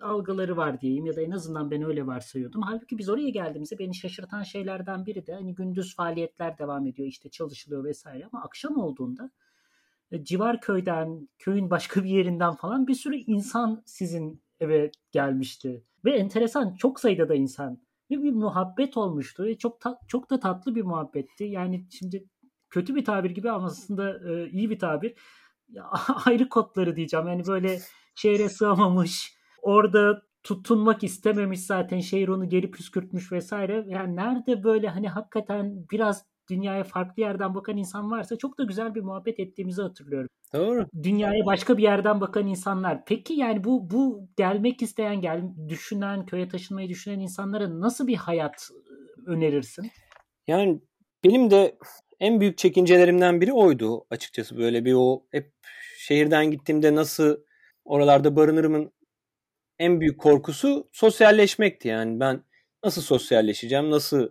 algıları 0.00 0.56
var 0.56 0.80
diyeyim 0.80 1.06
ya 1.06 1.16
da 1.16 1.20
en 1.20 1.30
azından 1.30 1.70
ben 1.70 1.82
öyle 1.82 2.06
varsayıyordum. 2.06 2.62
Halbuki 2.62 2.98
biz 2.98 3.08
oraya 3.08 3.30
geldiğimizde 3.30 3.78
beni 3.78 3.94
şaşırtan 3.94 4.42
şeylerden 4.42 5.06
biri 5.06 5.26
de 5.26 5.34
hani 5.34 5.54
gündüz 5.54 5.96
faaliyetler 5.96 6.58
devam 6.58 6.86
ediyor 6.86 7.08
işte 7.08 7.30
çalışılıyor 7.30 7.84
vesaire 7.84 8.28
ama 8.32 8.42
akşam 8.42 8.76
olduğunda 8.76 9.30
e, 10.12 10.24
civar 10.24 10.60
köyden, 10.60 11.28
köyün 11.38 11.70
başka 11.70 12.04
bir 12.04 12.08
yerinden 12.08 12.54
falan 12.54 12.86
bir 12.86 12.94
sürü 12.94 13.16
insan 13.16 13.82
sizin 13.86 14.42
eve 14.60 14.90
gelmişti. 15.12 15.84
Ve 16.04 16.16
enteresan 16.16 16.74
çok 16.74 17.00
sayıda 17.00 17.28
da 17.28 17.34
insan 17.34 17.78
ve 18.10 18.22
bir 18.22 18.32
muhabbet 18.32 18.96
olmuştu 18.96 19.44
ve 19.44 19.58
çok 19.58 19.80
ta- 19.80 20.00
çok 20.08 20.30
da 20.30 20.40
tatlı 20.40 20.74
bir 20.74 20.82
muhabbetti. 20.82 21.44
Yani 21.44 21.86
şimdi 21.90 22.24
kötü 22.70 22.94
bir 22.94 23.04
tabir 23.04 23.30
gibi 23.30 23.50
ama 23.50 23.66
aslında 23.66 24.30
e, 24.30 24.50
iyi 24.50 24.70
bir 24.70 24.78
tabir. 24.78 25.14
Ya, 25.68 25.90
ayrı 26.26 26.48
kodları 26.48 26.96
diyeceğim. 26.96 27.28
Yani 27.28 27.46
böyle 27.46 27.80
şehre 28.14 28.48
sığamamış, 28.48 29.36
orada 29.62 30.22
tutunmak 30.42 31.04
istememiş 31.04 31.60
zaten 31.60 32.00
şehir 32.00 32.28
onu 32.28 32.48
geri 32.48 32.70
püskürtmüş 32.70 33.32
vesaire. 33.32 33.84
Yani 33.88 34.16
nerede 34.16 34.64
böyle 34.64 34.88
hani 34.88 35.08
hakikaten 35.08 35.86
biraz 35.90 36.24
dünyaya 36.50 36.84
farklı 36.84 37.22
yerden 37.22 37.54
bakan 37.54 37.76
insan 37.76 38.10
varsa 38.10 38.36
çok 38.36 38.58
da 38.58 38.64
güzel 38.64 38.94
bir 38.94 39.00
muhabbet 39.00 39.40
ettiğimizi 39.40 39.82
hatırlıyorum. 39.82 40.28
Doğru. 40.52 40.86
Dünyaya 41.02 41.46
başka 41.46 41.78
bir 41.78 41.82
yerden 41.82 42.20
bakan 42.20 42.46
insanlar. 42.46 43.04
Peki 43.04 43.34
yani 43.34 43.64
bu 43.64 43.90
bu 43.90 44.28
gelmek 44.36 44.82
isteyen, 44.82 45.20
gel 45.20 45.42
düşünen, 45.68 46.26
köye 46.26 46.48
taşınmayı 46.48 46.88
düşünen 46.88 47.20
insanlara 47.20 47.80
nasıl 47.80 48.06
bir 48.06 48.16
hayat 48.16 48.70
önerirsin? 49.26 49.90
Yani 50.46 50.80
benim 51.24 51.50
de 51.50 51.78
en 52.20 52.40
büyük 52.40 52.58
çekincelerimden 52.58 53.40
biri 53.40 53.52
oydu 53.52 54.06
açıkçası. 54.10 54.58
Böyle 54.58 54.84
bir 54.84 54.94
o 54.96 55.26
hep 55.30 55.52
şehirden 55.98 56.50
gittiğimde 56.50 56.94
nasıl 56.94 57.36
oralarda 57.84 58.36
barınırımın 58.36 58.92
en 59.78 60.00
büyük 60.00 60.20
korkusu 60.20 60.88
sosyalleşmekti. 60.92 61.88
Yani 61.88 62.20
ben 62.20 62.44
nasıl 62.84 63.02
sosyalleşeceğim, 63.02 63.90
nasıl 63.90 64.28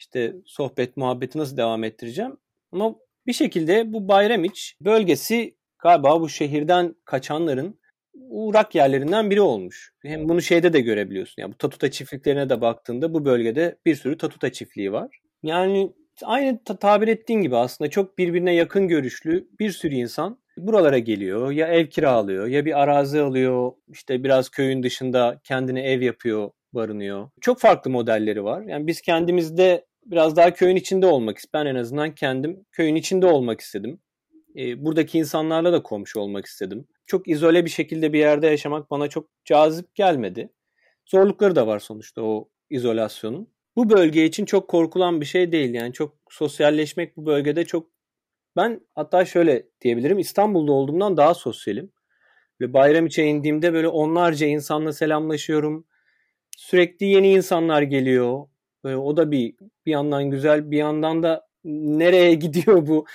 işte 0.00 0.34
sohbet, 0.46 0.96
muhabbeti 0.96 1.38
nasıl 1.38 1.56
devam 1.56 1.84
ettireceğim. 1.84 2.36
Ama 2.72 2.94
bir 3.26 3.32
şekilde 3.32 3.92
bu 3.92 4.08
Bayramiç 4.08 4.76
bölgesi 4.80 5.54
galiba 5.78 6.20
bu 6.20 6.28
şehirden 6.28 6.94
kaçanların 7.04 7.80
uğrak 8.14 8.74
yerlerinden 8.74 9.30
biri 9.30 9.40
olmuş. 9.40 9.92
Hem 10.02 10.28
bunu 10.28 10.42
şeyde 10.42 10.72
de 10.72 10.80
görebiliyorsun. 10.80 11.42
Yani 11.42 11.52
bu 11.52 11.58
tatuta 11.58 11.90
çiftliklerine 11.90 12.48
de 12.48 12.60
baktığında 12.60 13.14
bu 13.14 13.24
bölgede 13.24 13.76
bir 13.86 13.94
sürü 13.94 14.18
tatuta 14.18 14.52
çiftliği 14.52 14.92
var. 14.92 15.20
Yani 15.42 15.92
aynı 16.22 16.64
tabir 16.64 17.08
ettiğin 17.08 17.40
gibi 17.40 17.56
aslında 17.56 17.90
çok 17.90 18.18
birbirine 18.18 18.54
yakın 18.54 18.88
görüşlü 18.88 19.48
bir 19.60 19.70
sürü 19.70 19.94
insan 19.94 20.38
buralara 20.56 20.98
geliyor. 20.98 21.50
Ya 21.50 21.66
ev 21.66 21.86
kiralıyor 21.86 22.46
ya 22.46 22.64
bir 22.64 22.82
arazi 22.82 23.20
alıyor. 23.20 23.72
işte 23.88 24.24
biraz 24.24 24.48
köyün 24.48 24.82
dışında 24.82 25.40
kendine 25.44 25.82
ev 25.82 26.02
yapıyor, 26.02 26.50
barınıyor. 26.72 27.30
Çok 27.40 27.60
farklı 27.60 27.90
modelleri 27.90 28.44
var. 28.44 28.62
Yani 28.62 28.86
biz 28.86 29.00
kendimizde 29.00 29.86
biraz 30.06 30.36
daha 30.36 30.54
köyün 30.54 30.76
içinde 30.76 31.06
olmak 31.06 31.38
istedim. 31.38 31.50
Ben 31.54 31.66
en 31.66 31.74
azından 31.74 32.14
kendim 32.14 32.66
köyün 32.72 32.94
içinde 32.94 33.26
olmak 33.26 33.60
istedim. 33.60 34.00
E, 34.56 34.84
buradaki 34.84 35.18
insanlarla 35.18 35.72
da 35.72 35.82
komşu 35.82 36.20
olmak 36.20 36.46
istedim. 36.46 36.88
Çok 37.06 37.28
izole 37.28 37.64
bir 37.64 37.70
şekilde 37.70 38.12
bir 38.12 38.18
yerde 38.18 38.46
yaşamak 38.46 38.90
bana 38.90 39.08
çok 39.08 39.28
cazip 39.44 39.94
gelmedi. 39.94 40.50
Zorlukları 41.06 41.56
da 41.56 41.66
var 41.66 41.78
sonuçta 41.78 42.22
o 42.22 42.48
izolasyonun. 42.70 43.48
Bu 43.76 43.90
bölge 43.90 44.24
için 44.24 44.44
çok 44.44 44.68
korkulan 44.68 45.20
bir 45.20 45.26
şey 45.26 45.52
değil. 45.52 45.74
Yani 45.74 45.92
çok 45.92 46.16
sosyalleşmek 46.30 47.16
bu 47.16 47.26
bölgede 47.26 47.64
çok 47.64 47.90
ben 48.56 48.80
hatta 48.94 49.24
şöyle 49.24 49.66
diyebilirim 49.80 50.18
İstanbul'da 50.18 50.72
olduğumdan 50.72 51.16
daha 51.16 51.34
sosyalim. 51.34 51.92
Ve 52.60 52.72
bayram 52.72 53.06
içe 53.06 53.24
indiğimde 53.24 53.72
böyle 53.72 53.88
onlarca 53.88 54.46
insanla 54.46 54.92
selamlaşıyorum. 54.92 55.86
Sürekli 56.56 57.06
yeni 57.06 57.32
insanlar 57.32 57.82
geliyor. 57.82 58.46
Böyle 58.84 58.96
o 58.96 59.16
da 59.16 59.30
bir 59.30 59.54
bir 59.86 59.90
yandan 59.90 60.30
güzel 60.30 60.70
bir 60.70 60.78
yandan 60.78 61.22
da 61.22 61.46
nereye 61.64 62.34
gidiyor 62.44 62.86
bu 62.86 63.06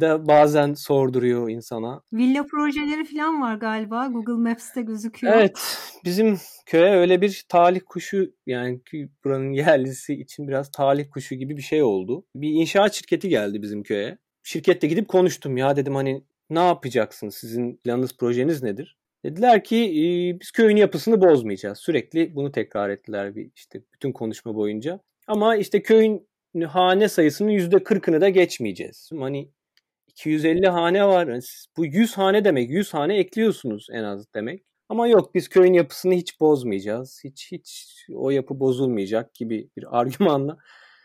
da 0.00 0.26
bazen 0.26 0.74
sorduruyor 0.74 1.50
insana. 1.50 2.02
Villa 2.12 2.46
projeleri 2.46 3.04
falan 3.04 3.42
var 3.42 3.54
galiba. 3.54 4.06
Google 4.06 4.50
Maps'te 4.50 4.82
gözüküyor. 4.82 5.34
Evet. 5.34 5.78
Bizim 6.04 6.38
köye 6.66 6.90
öyle 6.90 7.20
bir 7.20 7.44
talih 7.48 7.80
kuşu 7.86 8.34
yani 8.46 8.80
buranın 9.24 9.52
yerlisi 9.52 10.14
için 10.14 10.48
biraz 10.48 10.70
talih 10.70 11.10
kuşu 11.10 11.34
gibi 11.34 11.56
bir 11.56 11.62
şey 11.62 11.82
oldu. 11.82 12.24
Bir 12.34 12.50
inşaat 12.50 12.94
şirketi 12.94 13.28
geldi 13.28 13.62
bizim 13.62 13.82
köye. 13.82 14.18
Şirkette 14.42 14.86
gidip 14.86 15.08
konuştum 15.08 15.56
ya 15.56 15.76
dedim 15.76 15.94
hani 15.94 16.24
ne 16.50 16.66
yapacaksınız? 16.66 17.34
Sizin 17.34 17.76
planınız 17.76 18.16
projeniz 18.16 18.62
nedir? 18.62 18.96
Dediler 19.24 19.64
ki 19.64 19.76
e, 19.76 20.40
biz 20.40 20.50
köyün 20.50 20.76
yapısını 20.76 21.20
bozmayacağız. 21.20 21.78
Sürekli 21.78 22.34
bunu 22.34 22.52
tekrar 22.52 22.90
ettiler 22.90 23.36
bir 23.36 23.50
işte 23.54 23.82
bütün 23.94 24.12
konuşma 24.12 24.54
boyunca. 24.54 25.00
Ama 25.26 25.56
işte 25.56 25.82
köyün 25.82 26.28
hane 26.66 27.08
sayısının 27.08 27.50
%40'ını 27.50 28.20
da 28.20 28.28
geçmeyeceğiz. 28.28 29.10
Hani 29.18 29.50
250 30.08 30.68
hane 30.68 31.06
var. 31.06 31.40
Bu 31.76 31.86
100 31.86 32.18
hane 32.18 32.44
demek. 32.44 32.70
100 32.70 32.94
hane 32.94 33.16
ekliyorsunuz 33.16 33.86
en 33.92 34.04
az 34.04 34.34
demek. 34.34 34.64
Ama 34.88 35.08
yok 35.08 35.34
biz 35.34 35.48
köyün 35.48 35.72
yapısını 35.72 36.14
hiç 36.14 36.40
bozmayacağız. 36.40 37.20
Hiç 37.24 37.52
hiç 37.52 37.96
o 38.14 38.30
yapı 38.30 38.60
bozulmayacak 38.60 39.34
gibi 39.34 39.70
bir 39.76 39.86
argümanla. 40.00 40.56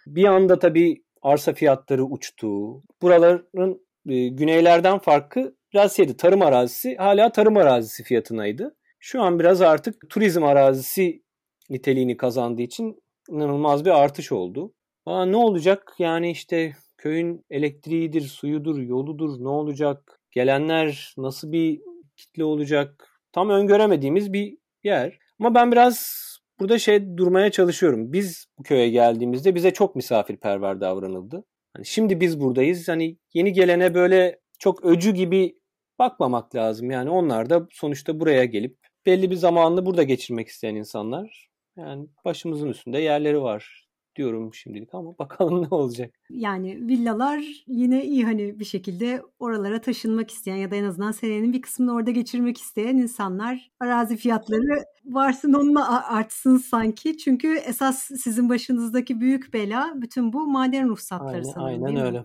Bir 0.08 0.24
anda 0.24 0.60
tabii 0.60 1.04
arsa 1.22 1.54
fiyatları 1.54 2.06
uçtu. 2.06 2.82
Buraların 3.02 3.82
e, 4.10 4.28
güneylerden 4.28 5.00
farkı 5.00 5.56
biraz. 5.74 5.98
Tarım 6.18 6.42
arazisi 6.42 6.96
hala 6.96 7.32
tarım 7.32 7.58
arazisi 7.58 8.04
fiyatınaydı. 8.04 8.76
Şu 9.00 9.22
an 9.22 9.40
biraz 9.40 9.62
artık 9.62 10.10
turizm 10.10 10.44
arazisi 10.44 11.24
niteliğini 11.70 12.18
kazandığı 12.18 12.62
için 12.62 13.04
inanılmaz 13.30 13.86
bir 13.86 14.04
artış 14.04 14.32
oldu. 14.32 14.74
Aa, 15.06 15.26
ne 15.26 15.38
olacak? 15.38 15.96
Yani 16.00 16.32
işte 16.32 16.76
köyün 16.98 17.46
elektriğidir, 17.50 18.22
suyudur, 18.22 18.80
yoludur 18.80 19.44
ne 19.44 19.50
olacak? 19.50 20.20
Gelenler 20.32 21.14
nasıl 21.18 21.52
bir 21.52 21.82
kitle 22.18 22.44
olacak? 22.44 23.08
Tam 23.32 23.50
öngöremediğimiz 23.50 24.34
bir 24.34 24.58
yer. 24.84 25.20
Ama 25.40 25.56
ben 25.56 25.72
biraz 25.72 26.20
burada 26.60 26.80
şey 26.80 27.18
durmaya 27.18 27.52
çalışıyorum. 27.52 28.14
Biz 28.14 28.46
bu 28.58 28.64
köye 28.64 28.90
geldiğimizde 28.90 29.56
bize 29.56 29.72
çok 29.72 29.96
misafirperver 29.96 30.82
davranıldı. 30.82 31.46
Hani 31.76 31.86
şimdi 31.86 32.22
biz 32.22 32.42
buradayız. 32.42 32.88
Hani 32.88 33.18
yeni 33.34 33.54
gelene 33.54 33.94
böyle 33.94 34.40
çok 34.60 34.86
öcü 34.86 35.12
gibi 35.12 35.59
bakmamak 36.00 36.56
lazım. 36.56 36.92
Yani 36.92 37.10
onlar 37.10 37.50
da 37.50 37.68
sonuçta 37.72 38.20
buraya 38.20 38.46
gelip 38.46 38.78
belli 39.06 39.32
bir 39.32 39.36
zamanını 39.36 39.86
burada 39.86 40.04
geçirmek 40.04 40.48
isteyen 40.48 40.76
insanlar. 40.76 41.50
Yani 41.78 42.08
başımızın 42.26 42.70
üstünde 42.70 43.00
yerleri 43.00 43.42
var 43.42 43.90
diyorum 44.16 44.54
şimdilik 44.54 44.94
ama 44.94 45.18
bakalım 45.20 45.62
ne 45.64 45.68
olacak. 45.72 46.16
Yani 46.30 46.88
villalar 46.88 47.44
yine 47.68 48.06
iyi 48.06 48.26
hani 48.26 48.60
bir 48.60 48.66
şekilde 48.66 49.22
oralara 49.40 49.82
taşınmak 49.82 50.32
isteyen 50.32 50.56
ya 50.56 50.72
da 50.72 50.76
en 50.76 50.84
azından 50.84 51.12
senenin 51.12 51.54
bir 51.54 51.62
kısmını 51.62 51.94
orada 51.94 52.12
geçirmek 52.12 52.58
isteyen 52.58 52.98
insanlar 52.98 53.72
arazi 53.80 54.18
fiyatları 54.18 54.86
varsın 55.06 55.54
onunla 55.54 56.08
artsın 56.08 56.58
sanki. 56.58 57.18
Çünkü 57.18 57.56
esas 57.56 58.00
sizin 58.00 58.50
başınızdaki 58.50 59.22
büyük 59.22 59.54
bela 59.54 59.94
bütün 59.96 60.34
bu 60.34 60.48
maden 60.48 60.90
ruhsatları 60.90 61.32
aynen, 61.32 61.44
sanırım. 61.44 61.84
Aynen 61.84 62.06
öyle. 62.06 62.24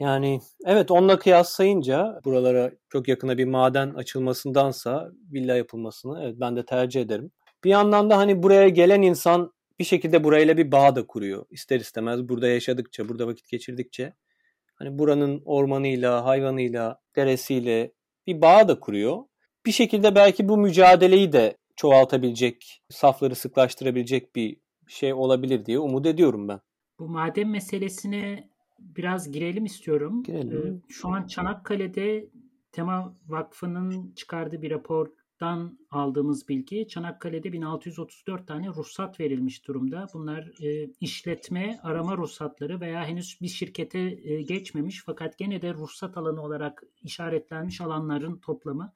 Yani 0.00 0.40
evet 0.64 0.90
onunla 0.90 1.18
kıyaslayınca 1.18 2.20
buralara 2.24 2.70
çok 2.88 3.08
yakına 3.08 3.38
bir 3.38 3.44
maden 3.44 3.94
açılmasındansa 3.94 5.10
villa 5.32 5.56
yapılmasını 5.56 6.22
evet 6.24 6.34
ben 6.40 6.56
de 6.56 6.64
tercih 6.64 7.00
ederim. 7.00 7.30
Bir 7.64 7.70
yandan 7.70 8.10
da 8.10 8.18
hani 8.18 8.42
buraya 8.42 8.68
gelen 8.68 9.02
insan 9.02 9.52
bir 9.78 9.84
şekilde 9.84 10.24
burayla 10.24 10.56
bir 10.56 10.72
bağ 10.72 10.96
da 10.96 11.06
kuruyor. 11.06 11.46
İster 11.50 11.80
istemez 11.80 12.28
burada 12.28 12.48
yaşadıkça, 12.48 13.08
burada 13.08 13.26
vakit 13.26 13.48
geçirdikçe 13.48 14.12
hani 14.74 14.98
buranın 14.98 15.42
ormanıyla, 15.44 16.24
hayvanıyla, 16.24 17.00
deresiyle 17.16 17.92
bir 18.26 18.42
bağ 18.42 18.68
da 18.68 18.80
kuruyor. 18.80 19.24
Bir 19.66 19.72
şekilde 19.72 20.14
belki 20.14 20.48
bu 20.48 20.56
mücadeleyi 20.56 21.32
de 21.32 21.56
çoğaltabilecek, 21.76 22.82
safları 22.90 23.34
sıklaştırabilecek 23.34 24.36
bir 24.36 24.56
şey 24.88 25.12
olabilir 25.14 25.66
diye 25.66 25.78
umut 25.78 26.06
ediyorum 26.06 26.48
ben. 26.48 26.60
Bu 26.98 27.08
maden 27.08 27.48
meselesine 27.48 28.48
biraz 28.78 29.32
girelim 29.32 29.64
istiyorum. 29.64 30.22
Girelim. 30.22 30.74
Ee, 30.76 30.92
şu 30.92 31.08
an 31.08 31.26
Çanakkale'de 31.26 32.30
Tema 32.72 33.16
Vakfı'nın 33.26 34.12
çıkardığı 34.12 34.62
bir 34.62 34.70
rapor 34.70 35.08
dan 35.40 35.78
aldığımız 35.90 36.48
bilgi 36.48 36.88
Çanakkale'de 36.88 37.52
1634 37.52 38.46
tane 38.46 38.68
ruhsat 38.68 39.20
verilmiş 39.20 39.66
durumda. 39.68 40.06
Bunlar 40.14 40.62
e, 40.62 40.90
işletme, 41.00 41.78
arama 41.82 42.16
ruhsatları 42.16 42.80
veya 42.80 43.04
henüz 43.04 43.38
bir 43.40 43.48
şirkete 43.48 43.98
e, 43.98 44.42
geçmemiş 44.42 45.02
fakat 45.06 45.38
gene 45.38 45.62
de 45.62 45.74
ruhsat 45.74 46.16
alanı 46.16 46.42
olarak 46.42 46.82
işaretlenmiş 47.02 47.80
alanların 47.80 48.38
toplamı. 48.38 48.92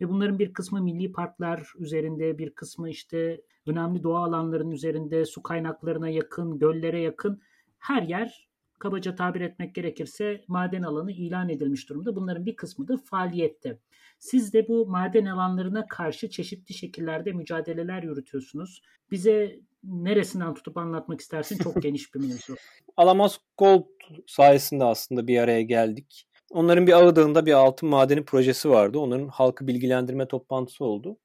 Ve 0.00 0.08
bunların 0.08 0.38
bir 0.38 0.52
kısmı 0.52 0.82
milli 0.82 1.12
parklar 1.12 1.72
üzerinde, 1.78 2.38
bir 2.38 2.50
kısmı 2.50 2.90
işte 2.90 3.40
önemli 3.66 4.02
doğa 4.02 4.24
alanlarının 4.24 4.70
üzerinde, 4.70 5.24
su 5.24 5.42
kaynaklarına 5.42 6.08
yakın, 6.08 6.58
göllere 6.58 7.00
yakın 7.00 7.40
her 7.78 8.02
yer 8.02 8.48
kabaca 8.78 9.14
tabir 9.14 9.40
etmek 9.40 9.74
gerekirse 9.74 10.44
maden 10.48 10.82
alanı 10.82 11.12
ilan 11.12 11.48
edilmiş 11.48 11.88
durumda. 11.88 12.16
Bunların 12.16 12.46
bir 12.46 12.56
kısmı 12.56 12.88
da 12.88 12.96
faaliyette. 12.96 13.78
Siz 14.18 14.52
de 14.52 14.68
bu 14.68 14.86
maden 14.86 15.26
alanlarına 15.26 15.86
karşı 15.86 16.30
çeşitli 16.30 16.74
şekillerde 16.74 17.32
mücadeleler 17.32 18.02
yürütüyorsunuz. 18.02 18.82
Bize 19.10 19.60
neresinden 19.84 20.54
tutup 20.54 20.76
anlatmak 20.76 21.20
istersin? 21.20 21.58
Çok 21.58 21.82
geniş 21.82 22.14
bir 22.14 22.20
mevzu. 22.20 22.54
Alamos 22.96 23.38
Gold 23.58 23.84
sayesinde 24.26 24.84
aslında 24.84 25.26
bir 25.26 25.38
araya 25.38 25.62
geldik. 25.62 26.28
Onların 26.50 26.86
bir 26.86 26.92
Ağıdağı'nda 26.92 27.46
bir 27.46 27.52
altın 27.52 27.88
madeni 27.88 28.24
projesi 28.24 28.70
vardı. 28.70 28.98
Onların 28.98 29.28
halkı 29.28 29.66
bilgilendirme 29.66 30.28
toplantısı 30.28 30.84
oldu. 30.84 31.18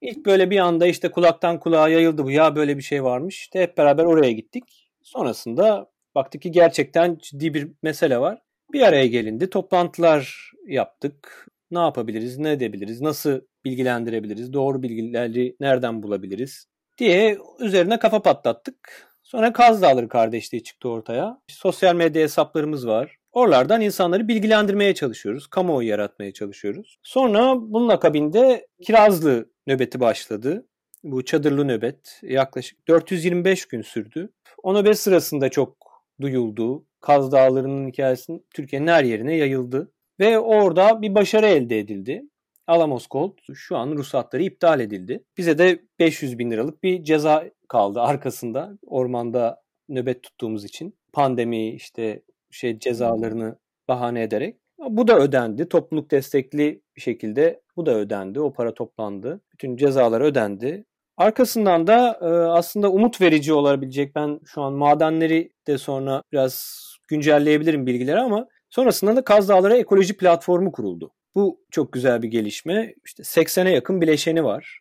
İlk 0.00 0.26
böyle 0.26 0.50
bir 0.50 0.58
anda 0.58 0.86
işte 0.86 1.10
kulaktan 1.10 1.60
kulağa 1.60 1.88
yayıldı 1.88 2.24
bu. 2.24 2.30
Ya 2.30 2.56
böyle 2.56 2.76
bir 2.76 2.82
şey 2.82 3.04
varmış. 3.04 3.38
İşte 3.38 3.60
hep 3.60 3.78
beraber 3.78 4.04
oraya 4.04 4.32
gittik. 4.32 4.90
Sonrasında 5.02 5.90
baktık 6.18 6.42
ki 6.42 6.50
gerçekten 6.50 7.18
ciddi 7.22 7.54
bir 7.54 7.68
mesele 7.82 8.18
var. 8.18 8.38
Bir 8.72 8.82
araya 8.82 9.06
gelindi, 9.06 9.50
toplantılar 9.50 10.52
yaptık. 10.66 11.46
Ne 11.70 11.78
yapabiliriz, 11.78 12.38
ne 12.38 12.52
edebiliriz, 12.52 13.00
nasıl 13.00 13.40
bilgilendirebiliriz, 13.64 14.52
doğru 14.52 14.82
bilgileri 14.82 15.56
nereden 15.60 16.02
bulabiliriz 16.02 16.66
diye 16.98 17.38
üzerine 17.60 17.98
kafa 17.98 18.22
patlattık. 18.22 19.08
Sonra 19.22 19.52
Kaz 19.52 19.82
Dağları 19.82 20.08
kardeşliği 20.08 20.62
çıktı 20.62 20.88
ortaya. 20.88 21.40
Sosyal 21.48 21.94
medya 21.94 22.22
hesaplarımız 22.22 22.86
var. 22.86 23.16
Oralardan 23.32 23.80
insanları 23.80 24.28
bilgilendirmeye 24.28 24.94
çalışıyoruz. 24.94 25.46
Kamuoyu 25.46 25.88
yaratmaya 25.88 26.32
çalışıyoruz. 26.32 26.98
Sonra 27.02 27.54
bunun 27.56 27.88
akabinde 27.88 28.66
Kirazlı 28.82 29.50
nöbeti 29.66 30.00
başladı. 30.00 30.66
Bu 31.02 31.24
çadırlı 31.24 31.68
nöbet 31.68 32.20
yaklaşık 32.22 32.88
425 32.88 33.66
gün 33.66 33.82
sürdü. 33.82 34.32
O 34.62 34.74
nöbet 34.74 34.98
sırasında 34.98 35.48
çok 35.48 35.87
duyuldu. 36.20 36.86
Kaz 37.00 37.32
Dağları'nın 37.32 37.88
hikayesinin 37.88 38.46
Türkiye'nin 38.54 38.86
her 38.86 39.04
yerine 39.04 39.36
yayıldı. 39.36 39.92
Ve 40.20 40.38
orada 40.38 41.02
bir 41.02 41.14
başarı 41.14 41.46
elde 41.46 41.78
edildi. 41.78 42.22
Alamos 42.66 43.06
Gold 43.06 43.38
şu 43.54 43.76
an 43.76 43.90
ruhsatları 43.90 44.42
iptal 44.42 44.80
edildi. 44.80 45.24
Bize 45.36 45.58
de 45.58 45.82
500 45.98 46.38
bin 46.38 46.50
liralık 46.50 46.82
bir 46.82 47.04
ceza 47.04 47.44
kaldı 47.68 48.00
arkasında 48.00 48.78
ormanda 48.86 49.62
nöbet 49.88 50.22
tuttuğumuz 50.22 50.64
için. 50.64 50.98
Pandemi 51.12 51.70
işte 51.70 52.22
şey 52.50 52.78
cezalarını 52.78 53.58
bahane 53.88 54.22
ederek. 54.22 54.56
Bu 54.78 55.08
da 55.08 55.18
ödendi. 55.18 55.68
Topluluk 55.68 56.10
destekli 56.10 56.82
bir 56.96 57.00
şekilde 57.00 57.60
bu 57.76 57.86
da 57.86 57.94
ödendi. 57.94 58.40
O 58.40 58.52
para 58.52 58.74
toplandı. 58.74 59.40
Bütün 59.52 59.76
cezalar 59.76 60.20
ödendi. 60.20 60.84
Arkasından 61.18 61.86
da 61.86 62.18
e, 62.20 62.24
aslında 62.26 62.90
umut 62.90 63.20
verici 63.20 63.52
olabilecek 63.52 64.14
ben 64.14 64.40
şu 64.46 64.62
an 64.62 64.72
madenleri 64.72 65.52
de 65.66 65.78
sonra 65.78 66.22
biraz 66.32 66.82
güncelleyebilirim 67.08 67.86
bilgileri 67.86 68.20
ama 68.20 68.48
sonrasında 68.70 69.16
da 69.16 69.24
Kaz 69.24 69.48
Dağları 69.48 69.76
Ekoloji 69.76 70.16
Platformu 70.16 70.72
kuruldu. 70.72 71.12
Bu 71.34 71.60
çok 71.70 71.92
güzel 71.92 72.22
bir 72.22 72.28
gelişme. 72.28 72.94
İşte 73.04 73.22
80'e 73.22 73.70
yakın 73.70 74.00
bileşeni 74.00 74.44
var. 74.44 74.80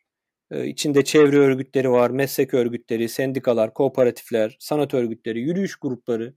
Ee, 0.51 0.67
içinde 0.67 1.03
çevre 1.03 1.38
örgütleri 1.38 1.91
var, 1.91 2.10
meslek 2.10 2.53
örgütleri, 2.53 3.10
sendikalar, 3.10 3.74
kooperatifler, 3.74 4.58
sanat 4.60 4.94
örgütleri, 4.94 5.39
yürüyüş 5.39 5.75
grupları, 5.75 6.34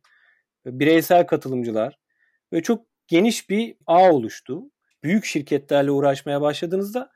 bireysel 0.67 1.27
katılımcılar 1.27 1.99
ve 2.53 2.63
çok 2.63 2.87
geniş 3.07 3.51
bir 3.51 3.77
ağ 3.87 4.13
oluştu. 4.13 4.63
Büyük 5.05 5.25
şirketlerle 5.25 5.91
uğraşmaya 5.91 6.41
başladığınızda 6.41 7.11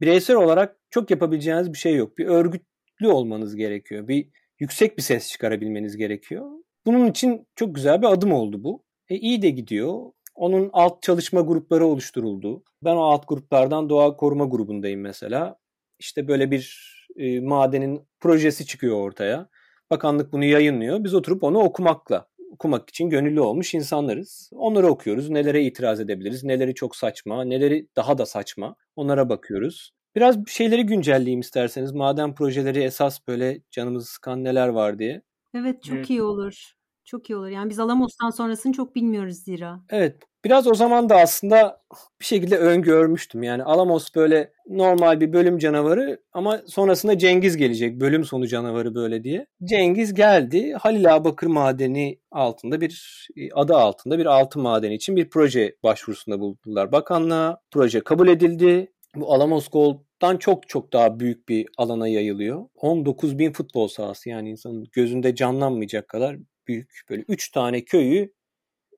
bireysel 0.00 0.36
olarak 0.36 0.77
çok 0.90 1.10
yapabileceğiniz 1.10 1.72
bir 1.72 1.78
şey 1.78 1.96
yok. 1.96 2.18
Bir 2.18 2.26
örgütlü 2.26 3.08
olmanız 3.08 3.56
gerekiyor. 3.56 4.08
Bir 4.08 4.28
yüksek 4.58 4.98
bir 4.98 5.02
ses 5.02 5.30
çıkarabilmeniz 5.30 5.96
gerekiyor. 5.96 6.50
Bunun 6.86 7.06
için 7.06 7.46
çok 7.56 7.74
güzel 7.74 8.02
bir 8.02 8.06
adım 8.06 8.32
oldu 8.32 8.64
bu. 8.64 8.84
E, 9.08 9.16
iyi 9.16 9.42
de 9.42 9.50
gidiyor. 9.50 10.12
Onun 10.34 10.70
alt 10.72 11.02
çalışma 11.02 11.40
grupları 11.40 11.86
oluşturuldu. 11.86 12.62
Ben 12.84 12.96
o 12.96 13.02
alt 13.02 13.28
gruplardan 13.28 13.90
doğa 13.90 14.16
koruma 14.16 14.44
grubundayım 14.44 15.00
mesela. 15.00 15.58
İşte 15.98 16.28
böyle 16.28 16.50
bir 16.50 16.94
e, 17.16 17.40
madenin 17.40 18.08
projesi 18.20 18.66
çıkıyor 18.66 18.96
ortaya. 18.96 19.48
Bakanlık 19.90 20.32
bunu 20.32 20.44
yayınlıyor. 20.44 21.04
Biz 21.04 21.14
oturup 21.14 21.44
onu 21.44 21.58
okumakla, 21.58 22.28
okumak 22.52 22.90
için 22.90 23.10
gönüllü 23.10 23.40
olmuş 23.40 23.74
insanlarız. 23.74 24.50
Onları 24.52 24.86
okuyoruz. 24.86 25.30
Nelere 25.30 25.64
itiraz 25.64 26.00
edebiliriz, 26.00 26.44
neleri 26.44 26.74
çok 26.74 26.96
saçma, 26.96 27.44
neleri 27.44 27.88
daha 27.96 28.18
da 28.18 28.26
saçma. 28.26 28.76
Onlara 28.96 29.28
bakıyoruz. 29.28 29.92
Biraz 30.16 30.36
şeyleri 30.46 30.86
güncelleyeyim 30.86 31.40
isterseniz. 31.40 31.92
Maden 31.92 32.34
projeleri 32.34 32.82
esas 32.82 33.28
böyle 33.28 33.60
canımızı 33.70 34.06
sıkan 34.06 34.44
neler 34.44 34.68
var 34.68 34.98
diye. 34.98 35.22
Evet 35.54 35.82
çok 35.82 35.96
evet. 35.96 36.10
iyi 36.10 36.22
olur. 36.22 36.72
Çok 37.04 37.30
iyi 37.30 37.36
olur. 37.36 37.48
Yani 37.48 37.70
biz 37.70 37.78
Alamos'tan 37.78 38.30
sonrasını 38.30 38.72
çok 38.72 38.94
bilmiyoruz 38.94 39.36
zira. 39.36 39.80
Evet. 39.90 40.16
Biraz 40.44 40.66
o 40.66 40.74
zaman 40.74 41.08
da 41.08 41.16
aslında 41.16 41.80
bir 42.20 42.24
şekilde 42.24 42.58
öngörmüştüm. 42.58 43.42
Yani 43.42 43.62
Alamos 43.62 44.14
böyle 44.14 44.52
normal 44.68 45.20
bir 45.20 45.32
bölüm 45.32 45.58
canavarı 45.58 46.20
ama 46.32 46.60
sonrasında 46.66 47.18
Cengiz 47.18 47.56
gelecek. 47.56 48.00
Bölüm 48.00 48.24
sonu 48.24 48.46
canavarı 48.46 48.94
böyle 48.94 49.24
diye. 49.24 49.46
Cengiz 49.64 50.14
geldi. 50.14 50.72
Halil 50.72 51.14
Ağabakır 51.14 51.46
Madeni 51.46 52.18
altında 52.30 52.80
bir 52.80 53.28
adı 53.54 53.74
altında 53.74 54.18
bir 54.18 54.26
altın 54.26 54.62
madeni 54.62 54.94
için 54.94 55.16
bir 55.16 55.30
proje 55.30 55.76
başvurusunda 55.82 56.40
bulundular 56.40 56.92
bakanlığa. 56.92 57.60
Proje 57.70 58.00
kabul 58.00 58.28
edildi. 58.28 58.92
Bu 59.14 59.34
Alamos 59.34 59.68
Gold'dan 59.68 60.36
çok 60.36 60.68
çok 60.68 60.92
daha 60.92 61.20
büyük 61.20 61.48
bir 61.48 61.66
alana 61.76 62.08
yayılıyor. 62.08 62.68
19 62.74 63.38
bin 63.38 63.52
futbol 63.52 63.88
sahası 63.88 64.28
yani 64.28 64.50
insanın 64.50 64.86
gözünde 64.92 65.34
canlanmayacak 65.34 66.08
kadar 66.08 66.36
büyük 66.66 67.00
böyle 67.10 67.24
3 67.28 67.50
tane 67.50 67.84
köyü 67.84 68.34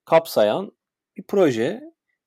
kapsayan 0.04 0.72
bir 1.16 1.22
proje. 1.22 1.80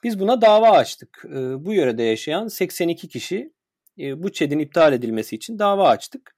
Biz 0.03 0.19
buna 0.19 0.41
dava 0.41 0.69
açtık. 0.69 1.23
Bu 1.57 1.73
yörede 1.73 2.03
yaşayan 2.03 2.47
82 2.47 3.07
kişi 3.07 3.53
bu 3.97 4.31
ÇED'in 4.31 4.59
iptal 4.59 4.93
edilmesi 4.93 5.35
için 5.35 5.59
dava 5.59 5.89
açtık. 5.89 6.35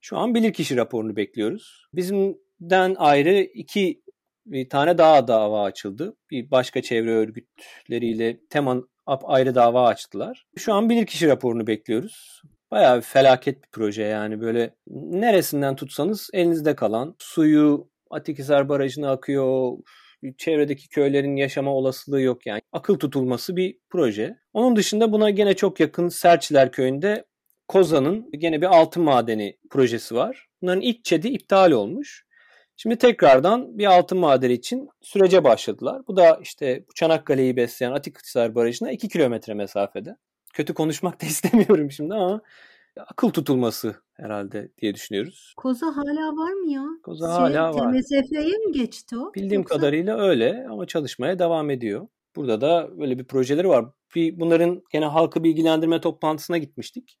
Şu 0.00 0.16
an 0.16 0.34
bilirkişi 0.34 0.76
raporunu 0.76 1.16
bekliyoruz. 1.16 1.86
Bizimden 1.92 2.94
ayrı 2.98 3.40
iki 3.40 4.02
bir 4.46 4.68
tane 4.68 4.98
daha 4.98 5.28
dava 5.28 5.62
açıldı. 5.62 6.16
Bir 6.30 6.50
başka 6.50 6.82
çevre 6.82 7.10
örgütleriyle 7.10 8.40
Teman 8.50 8.88
ayrı 9.06 9.54
dava 9.54 9.86
açtılar. 9.86 10.46
Şu 10.56 10.74
an 10.74 10.90
bilirkişi 10.90 11.28
raporunu 11.28 11.66
bekliyoruz. 11.66 12.42
Bayağı 12.70 12.96
bir 12.96 13.02
felaket 13.02 13.62
bir 13.62 13.68
proje 13.72 14.02
yani 14.02 14.40
böyle 14.40 14.74
neresinden 14.86 15.76
tutsanız 15.76 16.30
elinizde 16.32 16.76
kalan 16.76 17.16
suyu 17.18 17.88
Atikhisar 18.10 18.68
Barajı'na 18.68 19.10
akıyor. 19.10 19.72
Çevredeki 20.38 20.88
köylerin 20.88 21.36
yaşama 21.36 21.74
olasılığı 21.74 22.20
yok 22.20 22.46
yani. 22.46 22.60
Akıl 22.72 22.98
tutulması 22.98 23.56
bir 23.56 23.78
proje. 23.90 24.36
Onun 24.52 24.76
dışında 24.76 25.12
buna 25.12 25.30
gene 25.30 25.54
çok 25.54 25.80
yakın 25.80 26.08
Serçiler 26.08 26.72
Köyü'nde 26.72 27.24
Kozan'ın 27.68 28.30
gene 28.38 28.60
bir 28.60 28.66
altın 28.66 29.02
madeni 29.02 29.56
projesi 29.70 30.14
var. 30.14 30.46
Bunların 30.62 30.80
ilk 30.80 31.04
ÇED'i 31.04 31.28
iptal 31.28 31.70
olmuş. 31.70 32.25
Şimdi 32.76 32.98
tekrardan 32.98 33.78
bir 33.78 33.86
altın 33.86 34.18
madeni 34.18 34.52
için 34.52 34.88
sürece 35.00 35.44
başladılar. 35.44 36.02
Bu 36.08 36.16
da 36.16 36.38
işte 36.42 36.84
Çanakkale'yi 36.94 37.56
besleyen 37.56 37.92
Atikhisar 37.92 38.54
Barajı'na 38.54 38.92
2 38.92 39.08
kilometre 39.08 39.54
mesafede. 39.54 40.16
Kötü 40.52 40.74
konuşmak 40.74 41.22
da 41.22 41.26
istemiyorum 41.30 41.90
şimdi 41.90 42.14
ama 42.14 42.40
akıl 42.96 43.30
tutulması 43.30 43.96
herhalde 44.14 44.68
diye 44.80 44.94
düşünüyoruz. 44.94 45.54
Koza 45.56 45.86
hala 45.86 46.36
var 46.36 46.52
mı 46.52 46.70
ya? 46.70 46.84
Koza 47.02 47.26
şey, 47.26 47.34
hala 47.34 47.74
var. 47.74 47.92
TMSF'ye 47.92 48.58
mi 48.58 48.72
geçti 48.72 49.18
o? 49.18 49.34
Bildiğim 49.34 49.62
Yoksa... 49.62 49.74
kadarıyla 49.74 50.18
öyle 50.18 50.66
ama 50.70 50.86
çalışmaya 50.86 51.38
devam 51.38 51.70
ediyor. 51.70 52.08
Burada 52.36 52.60
da 52.60 52.98
böyle 52.98 53.18
bir 53.18 53.24
projeleri 53.24 53.68
var. 53.68 53.84
Bir, 54.14 54.40
bunların 54.40 54.82
gene 54.92 55.04
halkı 55.04 55.44
bilgilendirme 55.44 56.00
toplantısına 56.00 56.58
gitmiştik. 56.58 57.18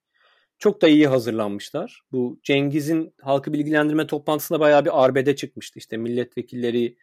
Çok 0.58 0.82
da 0.82 0.88
iyi 0.88 1.06
hazırlanmışlar. 1.06 2.00
Bu 2.12 2.40
Cengiz'in 2.42 3.14
halkı 3.22 3.52
bilgilendirme 3.52 4.06
toplantısında 4.06 4.60
bayağı 4.60 4.84
bir 4.84 5.04
arbede 5.04 5.36
çıkmıştı. 5.36 5.78
İşte 5.78 5.96
milletvekilleri, 5.96 6.96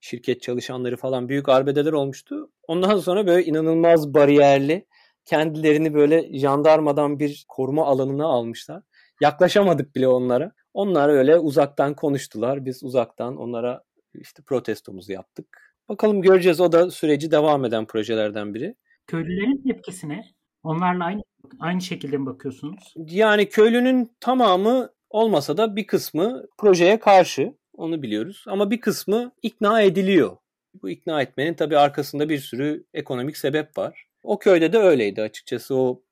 şirket 0.00 0.42
çalışanları 0.42 0.96
falan 0.96 1.28
büyük 1.28 1.48
arbedeler 1.48 1.92
olmuştu. 1.92 2.50
Ondan 2.68 2.98
sonra 2.98 3.26
böyle 3.26 3.44
inanılmaz 3.44 4.14
bariyerli 4.14 4.86
kendilerini 5.24 5.94
böyle 5.94 6.38
jandarmadan 6.38 7.18
bir 7.18 7.44
koruma 7.48 7.86
alanına 7.86 8.26
almışlar. 8.26 8.82
Yaklaşamadık 9.20 9.94
bile 9.96 10.08
onlara. 10.08 10.52
Onlar 10.74 11.08
öyle 11.08 11.38
uzaktan 11.38 11.94
konuştular. 11.94 12.64
Biz 12.64 12.84
uzaktan 12.84 13.36
onlara 13.36 13.84
işte 14.14 14.42
protestomuzu 14.42 15.12
yaptık. 15.12 15.74
Bakalım 15.88 16.22
göreceğiz. 16.22 16.60
O 16.60 16.72
da 16.72 16.90
süreci 16.90 17.30
devam 17.30 17.64
eden 17.64 17.86
projelerden 17.86 18.54
biri. 18.54 18.74
Köylülerin 19.06 19.62
tepkisi 19.68 20.08
ne? 20.08 20.24
Onlarla 20.62 21.04
aynı 21.04 21.22
aynı 21.60 21.80
şekilde 21.80 22.16
mi 22.16 22.26
bakıyorsunuz? 22.26 22.94
Yani 22.96 23.48
köylünün 23.48 24.10
tamamı 24.20 24.90
olmasa 25.10 25.56
da 25.56 25.76
bir 25.76 25.86
kısmı 25.86 26.44
projeye 26.58 27.00
karşı. 27.00 27.54
Onu 27.76 28.02
biliyoruz. 28.02 28.44
Ama 28.48 28.70
bir 28.70 28.80
kısmı 28.80 29.32
ikna 29.42 29.82
ediliyor. 29.82 30.36
Bu 30.82 30.90
ikna 30.90 31.22
etmenin 31.22 31.54
tabii 31.54 31.78
arkasında 31.78 32.28
bir 32.28 32.38
sürü 32.38 32.84
ekonomik 32.94 33.36
sebep 33.36 33.78
var. 33.78 34.06
O 34.22 34.38
köyde 34.38 34.72
de 34.72 34.78
öyleydi 34.78 35.22
açıkçası. 35.22 35.74
O 35.74 36.02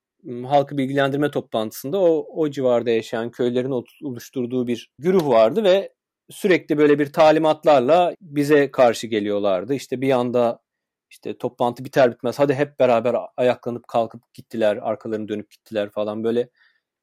halkı 0.45 0.79
bilgilendirme 0.79 1.31
toplantısında 1.31 1.99
o, 1.99 2.27
o 2.35 2.51
civarda 2.51 2.91
yaşayan 2.91 3.31
köylerin 3.31 3.85
oluşturduğu 4.03 4.67
bir 4.67 4.91
güruh 4.99 5.29
vardı 5.29 5.64
ve 5.64 5.93
sürekli 6.31 6.79
böyle 6.79 6.99
bir 6.99 7.12
talimatlarla 7.12 8.14
bize 8.21 8.71
karşı 8.71 9.07
geliyorlardı. 9.07 9.75
İşte 9.75 10.01
bir 10.01 10.11
anda 10.11 10.61
işte 11.11 11.38
toplantı 11.38 11.85
biter 11.85 12.12
bitmez 12.12 12.38
hadi 12.38 12.55
hep 12.55 12.79
beraber 12.79 13.16
ayaklanıp 13.37 13.88
kalkıp 13.88 14.35
gittiler, 14.35 14.77
arkalarını 14.77 15.29
dönüp 15.29 15.51
gittiler 15.51 15.90
falan 15.90 16.25
böyle 16.25 16.49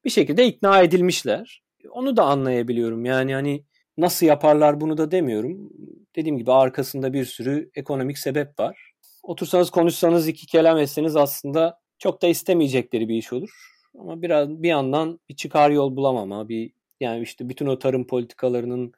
bir 0.04 0.10
şekilde 0.10 0.46
ikna 0.46 0.82
edilmişler. 0.82 1.62
Onu 1.90 2.16
da 2.16 2.24
anlayabiliyorum. 2.24 3.04
Yani 3.04 3.34
hani 3.34 3.64
nasıl 3.96 4.26
yaparlar 4.26 4.80
bunu 4.80 4.98
da 4.98 5.10
demiyorum. 5.10 5.70
Dediğim 6.16 6.38
gibi 6.38 6.52
arkasında 6.52 7.12
bir 7.12 7.24
sürü 7.24 7.70
ekonomik 7.74 8.18
sebep 8.18 8.58
var. 8.58 8.92
Otursanız 9.22 9.70
konuşsanız 9.70 10.28
iki 10.28 10.46
kelam 10.46 10.78
etseniz 10.78 11.16
aslında 11.16 11.80
çok 11.98 12.22
da 12.22 12.26
istemeyecekleri 12.26 13.08
bir 13.08 13.16
iş 13.16 13.32
olur. 13.32 13.76
Ama 13.98 14.22
biraz 14.22 14.48
bir 14.48 14.68
yandan 14.68 15.20
bir 15.28 15.36
çıkar 15.36 15.70
yol 15.70 15.96
bulamama, 15.96 16.48
bir 16.48 16.72
yani 17.00 17.22
işte 17.22 17.48
bütün 17.48 17.66
o 17.66 17.78
tarım 17.78 18.06
politikalarının, 18.06 18.92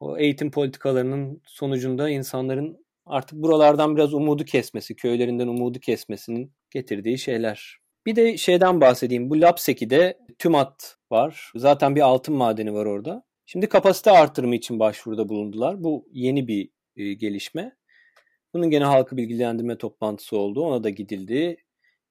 o 0.00 0.18
eğitim 0.18 0.50
politikalarının 0.50 1.42
sonucunda 1.46 2.10
insanların 2.10 2.84
artık 3.08 3.38
buralardan 3.38 3.96
biraz 3.96 4.14
umudu 4.14 4.44
kesmesi, 4.44 4.96
köylerinden 4.96 5.48
umudu 5.48 5.80
kesmesinin 5.80 6.52
getirdiği 6.70 7.18
şeyler. 7.18 7.78
Bir 8.06 8.16
de 8.16 8.36
şeyden 8.36 8.80
bahsedeyim. 8.80 9.30
Bu 9.30 9.40
Lapseki'de 9.40 10.18
TÜMAT 10.38 10.96
var. 11.10 11.52
Zaten 11.56 11.96
bir 11.96 12.00
altın 12.00 12.34
madeni 12.34 12.74
var 12.74 12.86
orada. 12.86 13.24
Şimdi 13.46 13.68
kapasite 13.68 14.10
artırımı 14.10 14.54
için 14.54 14.78
başvuruda 14.78 15.28
bulundular. 15.28 15.84
Bu 15.84 16.08
yeni 16.12 16.48
bir 16.48 16.70
e, 16.96 17.14
gelişme. 17.14 17.76
Bunun 18.54 18.70
gene 18.70 18.84
halkı 18.84 19.16
bilgilendirme 19.16 19.78
toplantısı 19.78 20.36
oldu. 20.38 20.60
Ona 20.60 20.84
da 20.84 20.90
gidildi. 20.90 21.56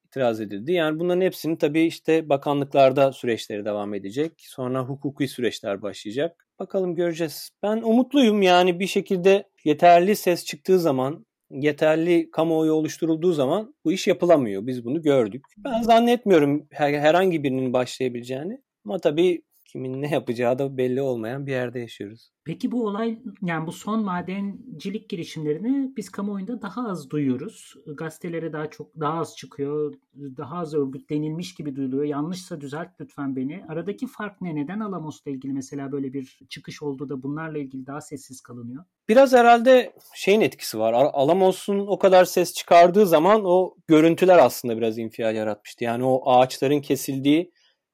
itiraz 0.05 0.41
edildi. 0.41 0.71
Yani 0.71 0.99
bunların 0.99 1.21
hepsinin 1.21 1.55
tabii 1.55 1.81
işte 1.81 2.29
bakanlıklarda 2.29 3.11
süreçleri 3.13 3.65
devam 3.65 3.93
edecek. 3.93 4.31
Sonra 4.37 4.83
hukuki 4.83 5.27
süreçler 5.27 5.81
başlayacak. 5.81 6.46
Bakalım 6.59 6.95
göreceğiz. 6.95 7.49
Ben 7.63 7.77
umutluyum 7.77 8.41
yani 8.41 8.79
bir 8.79 8.87
şekilde 8.87 9.43
yeterli 9.63 10.15
ses 10.15 10.45
çıktığı 10.45 10.79
zaman 10.79 11.25
yeterli 11.51 12.31
kamuoyu 12.31 12.73
oluşturulduğu 12.73 13.33
zaman 13.33 13.75
bu 13.85 13.91
iş 13.91 14.07
yapılamıyor. 14.07 14.67
Biz 14.67 14.85
bunu 14.85 15.01
gördük. 15.01 15.45
Ben 15.57 15.81
zannetmiyorum 15.81 16.67
herhangi 16.71 17.43
birinin 17.43 17.73
başlayabileceğini. 17.73 18.61
Ama 18.85 18.99
tabii 18.99 19.41
kimin 19.67 20.01
ne 20.01 20.09
yapacağı 20.09 20.59
da 20.59 20.77
belli 20.77 21.01
olmayan 21.01 21.45
bir 21.45 21.51
yerde 21.51 21.79
yaşıyoruz. 21.79 22.31
Peki 22.45 22.71
bu 22.71 22.85
olay 22.87 23.19
yani 23.41 23.67
bu 23.67 23.71
son 23.71 24.03
madencilik 24.03 25.09
girişimlerini 25.09 25.93
biz 25.97 26.09
kamuoyunda 26.09 26.61
daha 26.61 26.89
az 26.89 27.09
duyuyoruz. 27.09 27.73
Gazetelere 27.87 28.53
daha 28.53 28.69
çok 28.69 28.99
daha 28.99 29.19
az 29.19 29.37
çıkıyor. 29.37 29.93
Daha 30.15 30.57
az 30.57 30.73
örgütlenilmiş 30.73 31.55
gibi 31.55 31.75
duyuluyor. 31.75 32.03
Yanlışsa 32.03 32.61
düzelt 32.61 32.89
lütfen 33.01 33.35
beni. 33.35 33.65
Aradaki 33.69 34.07
fark 34.07 34.41
ne? 34.41 34.55
Neden 34.55 34.79
Alamos'la 34.79 35.31
ilgili 35.31 35.53
mesela 35.53 35.91
böyle 35.91 36.13
bir 36.13 36.39
çıkış 36.49 36.83
oldu 36.83 37.09
da 37.09 37.23
bunlarla 37.23 37.57
ilgili 37.57 37.87
daha 37.87 38.01
sessiz 38.01 38.41
kalınıyor? 38.41 38.83
Biraz 39.09 39.33
herhalde 39.33 39.93
şeyin 40.15 40.41
etkisi 40.41 40.79
var. 40.79 40.93
Alamos'un 40.93 41.87
o 41.87 41.99
kadar 41.99 42.25
ses 42.25 42.53
çıkardığı 42.53 43.05
zaman 43.05 43.41
o 43.45 43.75
görüntüler 43.87 44.37
aslında 44.37 44.77
biraz 44.77 44.97
infial 44.97 45.35
yaratmıştı. 45.35 45.83
Yani 45.83 46.03
o 46.03 46.31
ağaçların 46.31 46.81
kesildiği 46.81 47.51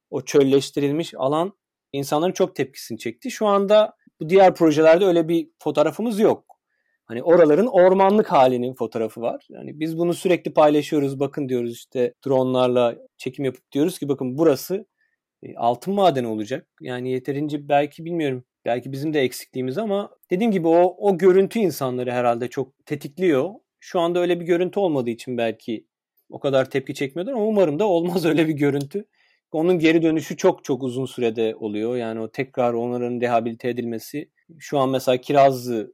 o 0.10 0.22
çölleştirilmiş 0.22 1.14
alan 1.18 1.54
insanların 1.94 2.34
çok 2.34 2.56
tepkisini 2.56 2.98
çekti. 2.98 3.32
Şu 3.32 3.48
anda 3.48 3.96
bu 4.20 4.30
diğer 4.30 4.56
projelerde 4.56 5.06
öyle 5.06 5.28
bir 5.28 5.50
fotoğrafımız 5.60 6.20
yok. 6.20 6.54
Hani 7.06 7.24
oraların 7.24 7.68
ormanlık 7.68 8.32
halinin 8.32 8.74
fotoğrafı 8.74 9.22
var. 9.22 9.48
Yani 9.50 9.80
biz 9.80 9.98
bunu 9.98 10.14
sürekli 10.14 10.54
paylaşıyoruz. 10.54 11.20
Bakın 11.20 11.50
diyoruz 11.50 11.74
işte 11.74 12.14
dronlarla 12.28 12.96
çekim 13.18 13.46
yapıp 13.46 13.72
diyoruz 13.72 14.00
ki 14.00 14.10
bakın 14.10 14.38
burası 14.38 14.86
e, 15.44 15.56
altın 15.56 15.94
madeni 15.94 16.28
olacak. 16.28 16.68
Yani 16.82 17.12
yeterince 17.12 17.70
belki 17.70 18.06
bilmiyorum. 18.06 18.44
Belki 18.66 18.92
bizim 18.92 19.14
de 19.14 19.22
eksikliğimiz 19.22 19.78
ama 19.78 20.10
dediğim 20.32 20.52
gibi 20.52 20.68
o 20.68 20.96
o 20.98 21.18
görüntü 21.18 21.60
insanları 21.60 22.12
herhalde 22.12 22.48
çok 22.48 22.86
tetikliyor. 22.86 23.50
Şu 23.80 24.00
anda 24.00 24.20
öyle 24.20 24.40
bir 24.40 24.46
görüntü 24.46 24.80
olmadığı 24.80 25.10
için 25.10 25.38
belki 25.38 25.88
o 26.30 26.40
kadar 26.40 26.70
tepki 26.70 26.94
çekmiyordur 26.94 27.32
ama 27.32 27.46
umarım 27.46 27.80
da 27.80 27.86
olmaz 27.86 28.26
öyle 28.30 28.48
bir 28.48 28.54
görüntü. 28.54 29.06
Onun 29.54 29.80
geri 29.80 30.02
dönüşü 30.02 30.38
çok 30.38 30.64
çok 30.64 30.84
uzun 30.84 31.06
sürede 31.06 31.56
oluyor. 31.56 31.96
Yani 31.96 32.20
o 32.20 32.32
tekrar 32.32 32.74
onların 32.74 33.22
rehabilite 33.22 33.70
edilmesi. 33.70 34.30
Şu 34.60 34.80
an 34.80 34.90
mesela 34.90 35.18
Kirazlı 35.18 35.94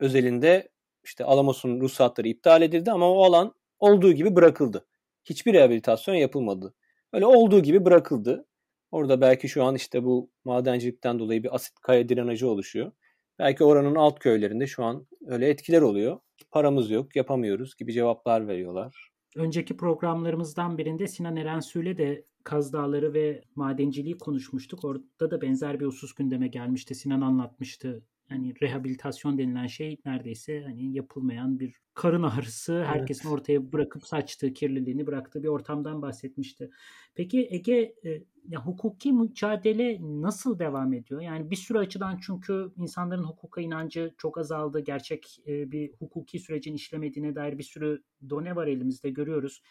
özelinde 0.00 0.68
işte 1.04 1.24
Alamos'un 1.24 1.80
ruhsatları 1.80 2.28
iptal 2.28 2.62
edildi 2.62 2.90
ama 2.92 3.12
o 3.12 3.24
alan 3.24 3.54
olduğu 3.78 4.12
gibi 4.12 4.36
bırakıldı. 4.36 4.86
Hiçbir 5.24 5.52
rehabilitasyon 5.52 6.14
yapılmadı. 6.14 6.74
Öyle 7.12 7.26
olduğu 7.26 7.60
gibi 7.60 7.84
bırakıldı. 7.84 8.46
Orada 8.90 9.20
belki 9.20 9.48
şu 9.48 9.64
an 9.64 9.74
işte 9.74 10.04
bu 10.04 10.30
madencilikten 10.44 11.18
dolayı 11.18 11.42
bir 11.42 11.54
asit 11.54 11.74
kaya 11.80 12.08
drenajı 12.08 12.48
oluşuyor. 12.48 12.92
Belki 13.38 13.64
oranın 13.64 13.94
alt 13.94 14.18
köylerinde 14.18 14.66
şu 14.66 14.84
an 14.84 15.06
öyle 15.26 15.48
etkiler 15.48 15.82
oluyor. 15.82 16.20
Paramız 16.50 16.90
yok, 16.90 17.16
yapamıyoruz 17.16 17.76
gibi 17.76 17.92
cevaplar 17.92 18.48
veriyorlar. 18.48 19.10
Önceki 19.36 19.76
programlarımızdan 19.76 20.78
birinde 20.78 21.06
Sinan 21.06 21.36
Erensu'yla 21.36 21.96
de 21.98 22.26
Kaz 22.44 22.72
Dağları 22.72 23.14
ve 23.14 23.42
madenciliği 23.54 24.18
konuşmuştuk. 24.18 24.84
Orada 24.84 25.30
da 25.30 25.42
benzer 25.42 25.80
bir 25.80 25.86
husus 25.86 26.14
gündeme 26.14 26.48
gelmişti. 26.48 26.94
Sinan 26.94 27.20
anlatmıştı. 27.20 28.02
Yani 28.30 28.54
rehabilitasyon 28.62 29.38
denilen 29.38 29.66
şey 29.66 29.96
neredeyse 30.04 30.62
hani 30.62 30.94
yapılmayan 30.94 31.60
bir 31.60 31.74
karın 31.94 32.22
ağrısı. 32.22 32.84
Herkesin 32.84 33.28
evet. 33.28 33.38
ortaya 33.38 33.72
bırakıp 33.72 34.06
saçtığı, 34.06 34.52
kirliliğini 34.52 35.06
bıraktığı 35.06 35.42
bir 35.42 35.48
ortamdan 35.48 36.02
bahsetmişti. 36.02 36.70
Peki 37.14 37.48
Ege 37.50 37.94
e, 38.04 38.22
ya 38.48 38.66
hukuki 38.66 39.12
mücadele 39.12 39.98
nasıl 40.00 40.58
devam 40.58 40.92
ediyor? 40.92 41.20
Yani 41.20 41.50
bir 41.50 41.56
sürü 41.56 41.78
açıdan 41.78 42.18
çünkü 42.22 42.72
insanların 42.76 43.24
hukuka 43.24 43.60
inancı 43.60 44.14
çok 44.18 44.38
azaldı. 44.38 44.80
Gerçek 44.80 45.38
e, 45.46 45.70
bir 45.70 45.92
hukuki 45.98 46.38
sürecin 46.38 46.74
işlemediğine 46.74 47.34
dair 47.34 47.58
bir 47.58 47.62
sürü 47.62 48.02
done 48.30 48.56
var 48.56 48.66
elimizde 48.66 49.10
görüyoruz. 49.10 49.62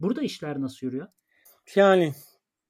Burada 0.00 0.22
işler 0.22 0.60
nasıl 0.60 0.86
yürüyor? 0.86 1.06
Yani 1.74 2.12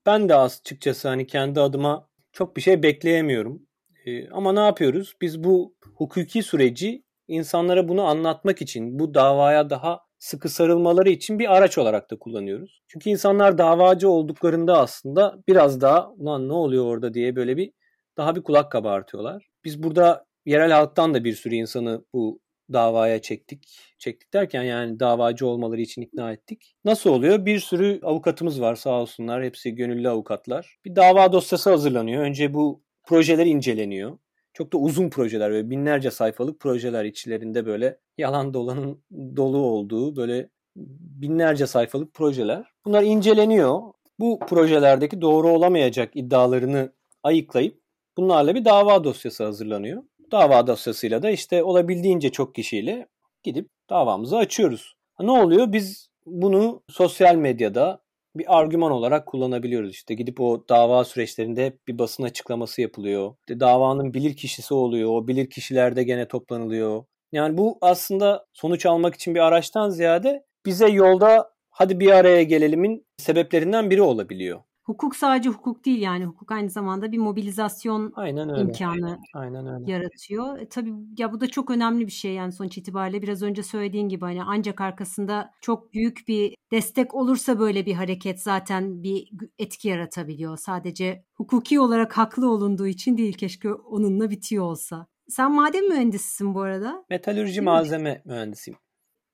ben 0.06 0.28
de 0.28 0.34
açıkçası 0.34 1.08
hani 1.08 1.26
kendi 1.26 1.60
adıma 1.60 2.08
çok 2.32 2.56
bir 2.56 2.62
şey 2.62 2.82
bekleyemiyorum. 2.82 3.67
Ee, 4.06 4.30
ama 4.30 4.52
ne 4.52 4.60
yapıyoruz? 4.60 5.14
Biz 5.20 5.44
bu 5.44 5.74
hukuki 5.94 6.42
süreci 6.42 7.02
insanlara 7.28 7.88
bunu 7.88 8.02
anlatmak 8.02 8.62
için, 8.62 8.98
bu 8.98 9.14
davaya 9.14 9.70
daha 9.70 10.00
sıkı 10.18 10.48
sarılmaları 10.48 11.10
için 11.10 11.38
bir 11.38 11.56
araç 11.56 11.78
olarak 11.78 12.10
da 12.10 12.18
kullanıyoruz. 12.18 12.82
Çünkü 12.88 13.10
insanlar 13.10 13.58
davacı 13.58 14.08
olduklarında 14.10 14.78
aslında 14.78 15.38
biraz 15.48 15.80
daha 15.80 16.10
ulan 16.10 16.48
ne 16.48 16.52
oluyor 16.52 16.84
orada 16.84 17.14
diye 17.14 17.36
böyle 17.36 17.56
bir 17.56 17.72
daha 18.16 18.36
bir 18.36 18.42
kulak 18.42 18.72
kabartıyorlar. 18.72 19.48
Biz 19.64 19.82
burada 19.82 20.26
yerel 20.46 20.72
halktan 20.72 21.14
da 21.14 21.24
bir 21.24 21.34
sürü 21.34 21.54
insanı 21.54 22.04
bu 22.12 22.40
davaya 22.72 23.22
çektik. 23.22 23.78
Çektik 23.98 24.34
derken 24.34 24.62
yani 24.62 25.00
davacı 25.00 25.46
olmaları 25.46 25.80
için 25.80 26.02
ikna 26.02 26.32
ettik. 26.32 26.74
Nasıl 26.84 27.10
oluyor? 27.10 27.46
Bir 27.46 27.58
sürü 27.58 28.00
avukatımız 28.02 28.60
var 28.60 28.74
sağ 28.74 29.00
olsunlar. 29.00 29.44
Hepsi 29.44 29.74
gönüllü 29.74 30.08
avukatlar. 30.08 30.76
Bir 30.84 30.96
dava 30.96 31.32
dosyası 31.32 31.70
hazırlanıyor. 31.70 32.22
Önce 32.22 32.54
bu 32.54 32.82
projeler 33.08 33.46
inceleniyor. 33.46 34.18
Çok 34.52 34.72
da 34.72 34.78
uzun 34.78 35.10
projeler 35.10 35.52
ve 35.52 35.70
binlerce 35.70 36.10
sayfalık 36.10 36.60
projeler 36.60 37.04
içlerinde 37.04 37.66
böyle 37.66 37.98
yalan 38.18 38.54
dolanın 38.54 39.02
dolu 39.36 39.58
olduğu 39.58 40.16
böyle 40.16 40.48
binlerce 40.76 41.66
sayfalık 41.66 42.14
projeler. 42.14 42.64
Bunlar 42.84 43.02
inceleniyor. 43.02 43.82
Bu 44.18 44.38
projelerdeki 44.38 45.20
doğru 45.20 45.48
olamayacak 45.48 46.16
iddialarını 46.16 46.92
ayıklayıp 47.22 47.80
bunlarla 48.16 48.54
bir 48.54 48.64
dava 48.64 49.04
dosyası 49.04 49.44
hazırlanıyor. 49.44 50.02
Dava 50.32 50.66
dosyasıyla 50.66 51.22
da 51.22 51.30
işte 51.30 51.62
olabildiğince 51.62 52.30
çok 52.30 52.54
kişiyle 52.54 53.08
gidip 53.42 53.68
davamızı 53.90 54.36
açıyoruz. 54.36 54.96
Ne 55.20 55.30
oluyor? 55.30 55.72
Biz 55.72 56.10
bunu 56.26 56.82
sosyal 56.88 57.34
medyada 57.34 58.00
bir 58.38 58.58
argüman 58.58 58.92
olarak 58.92 59.26
kullanabiliyoruz. 59.26 59.90
İşte 59.90 60.14
gidip 60.14 60.40
o 60.40 60.64
dava 60.68 61.04
süreçlerinde 61.04 61.78
bir 61.88 61.98
basın 61.98 62.22
açıklaması 62.22 62.82
yapılıyor. 62.82 63.34
İşte 63.40 63.60
davanın 63.60 64.14
bilir 64.14 64.36
kişisi 64.36 64.74
oluyor. 64.74 65.10
O 65.10 65.28
bilir 65.28 65.50
kişilerde 65.50 66.02
gene 66.02 66.28
toplanılıyor. 66.28 67.04
Yani 67.32 67.58
bu 67.58 67.78
aslında 67.80 68.46
sonuç 68.52 68.86
almak 68.86 69.14
için 69.14 69.34
bir 69.34 69.40
araçtan 69.40 69.90
ziyade 69.90 70.44
bize 70.66 70.88
yolda 70.88 71.50
hadi 71.70 72.00
bir 72.00 72.10
araya 72.10 72.42
gelelimin 72.42 73.06
sebeplerinden 73.18 73.90
biri 73.90 74.02
olabiliyor. 74.02 74.60
Hukuk 74.88 75.16
sadece 75.16 75.48
hukuk 75.48 75.84
değil 75.84 76.00
yani 76.00 76.24
hukuk 76.24 76.52
aynı 76.52 76.70
zamanda 76.70 77.12
bir 77.12 77.18
mobilizasyon 77.18 78.12
Aynen 78.16 78.50
öyle. 78.50 78.60
imkanı 78.60 79.18
Aynen 79.34 79.66
öyle. 79.66 79.92
yaratıyor. 79.92 80.58
E, 80.58 80.68
tabii 80.68 80.92
ya 81.18 81.32
bu 81.32 81.40
da 81.40 81.46
çok 81.46 81.70
önemli 81.70 82.06
bir 82.06 82.12
şey 82.12 82.34
yani 82.34 82.52
sonuç 82.52 82.78
itibariyle 82.78 83.22
biraz 83.22 83.42
önce 83.42 83.62
söylediğin 83.62 84.08
gibi 84.08 84.24
hani 84.24 84.42
ancak 84.42 84.80
arkasında 84.80 85.50
çok 85.60 85.92
büyük 85.92 86.28
bir 86.28 86.54
destek 86.72 87.14
olursa 87.14 87.58
böyle 87.58 87.86
bir 87.86 87.94
hareket 87.94 88.42
zaten 88.42 89.02
bir 89.02 89.30
etki 89.58 89.88
yaratabiliyor. 89.88 90.56
Sadece 90.56 91.24
hukuki 91.34 91.80
olarak 91.80 92.18
haklı 92.18 92.50
olunduğu 92.50 92.86
için 92.86 93.16
değil 93.16 93.32
keşke 93.32 93.72
onunla 93.74 94.30
bitiyor 94.30 94.64
olsa. 94.64 95.06
Sen 95.28 95.52
maden 95.52 95.88
mühendisisin 95.88 96.54
bu 96.54 96.60
arada. 96.60 97.04
Metalürji 97.10 97.60
malzeme 97.60 98.22
mühendisiyim. 98.24 98.78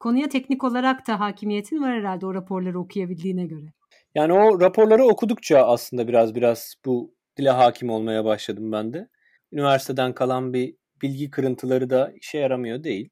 Konuya 0.01 0.29
teknik 0.29 0.65
olarak 0.65 1.07
da 1.09 1.21
hakimiyetin 1.21 1.83
var 1.83 1.93
herhalde 1.93 2.27
o 2.27 2.35
raporları 2.35 2.81
okuyabildiğine 2.81 3.47
göre. 3.47 3.67
Yani 4.15 4.33
o 4.33 4.61
raporları 4.61 5.05
okudukça 5.05 5.67
aslında 5.67 6.09
biraz 6.09 6.35
biraz 6.35 6.75
bu 6.85 7.15
dile 7.37 7.51
hakim 7.51 7.91
olmaya 7.91 8.25
başladım 8.25 8.73
ben 8.73 8.93
de. 8.93 9.09
Üniversiteden 9.53 10.15
kalan 10.15 10.53
bir 10.53 10.77
bilgi 11.03 11.31
kırıntıları 11.31 11.91
da 11.91 12.13
işe 12.21 12.39
yaramıyor 12.39 12.85
değil. 12.85 13.11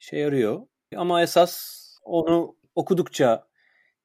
İşe 0.00 0.16
yarıyor. 0.18 0.66
Ama 0.96 1.22
esas 1.22 1.74
onu 2.02 2.56
okudukça 2.74 3.48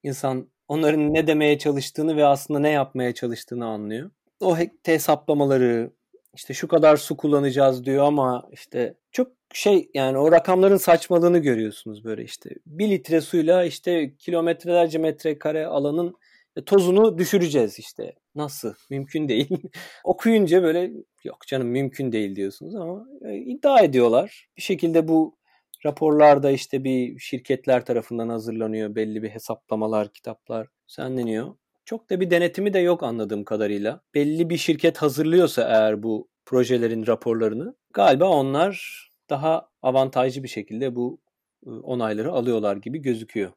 insan 0.04 0.50
onların 0.68 1.14
ne 1.14 1.28
demeye 1.28 1.58
çalıştığını 1.58 2.18
ve 2.18 2.26
aslında 2.26 2.60
ne 2.60 2.70
yapmaya 2.70 3.14
çalıştığını 3.14 3.66
anlıyor. 3.66 4.12
O 4.40 4.58
hesaplamaları 4.86 5.92
işte 6.36 6.54
şu 6.54 6.68
kadar 6.68 6.98
su 6.98 7.18
kullanacağız 7.18 7.86
diyor 7.86 8.06
ama 8.06 8.50
işte 8.52 8.98
çok 9.12 9.28
şey 9.54 9.90
yani 9.94 10.18
o 10.18 10.32
rakamların 10.32 10.78
saçmalığını 10.78 11.38
görüyorsunuz 11.38 12.04
böyle 12.04 12.24
işte. 12.24 12.50
Bir 12.66 12.90
litre 12.90 13.22
suyla 13.22 13.64
işte 13.64 14.16
kilometrelerce 14.18 14.98
metrekare 14.98 15.66
alanın 15.66 16.16
tozunu 16.62 17.18
düşüreceğiz 17.18 17.80
işte. 17.80 18.16
Nasıl? 18.36 18.74
Mümkün 18.90 19.30
değil. 19.30 19.50
Okuyunca 20.04 20.64
böyle 20.64 20.92
yok 21.24 21.38
canım 21.48 21.68
mümkün 21.68 22.12
değil 22.12 22.36
diyorsunuz 22.36 22.76
ama 22.76 23.08
e, 23.26 23.38
iddia 23.38 23.80
ediyorlar. 23.80 24.48
Bir 24.58 24.62
şekilde 24.62 25.08
bu 25.08 25.38
Raporlar 25.86 26.44
da 26.44 26.52
işte 26.52 26.84
bir 26.84 27.20
şirketler 27.20 27.86
tarafından 27.86 28.30
hazırlanıyor. 28.30 28.96
Belli 28.96 29.24
bir 29.24 29.30
hesaplamalar, 29.30 30.14
kitaplar 30.14 30.68
düzenleniyor. 30.90 31.56
Çok 31.86 32.10
da 32.10 32.20
bir 32.20 32.30
denetimi 32.30 32.74
de 32.74 32.80
yok 32.80 33.04
anladığım 33.04 33.44
kadarıyla. 33.44 34.02
Belli 34.14 34.50
bir 34.50 34.58
şirket 34.58 34.98
hazırlıyorsa 34.98 35.62
eğer 35.62 36.04
bu 36.04 36.28
projelerin 36.46 37.08
raporlarını 37.08 37.76
galiba 37.94 38.30
onlar 38.30 39.04
daha 39.30 39.70
avantajlı 39.82 40.44
bir 40.44 40.48
şekilde 40.48 40.96
bu 40.96 41.20
ıı, 41.68 41.82
onayları 41.82 42.32
alıyorlar 42.32 42.78
gibi 42.78 43.02
gözüküyor. 43.02 43.52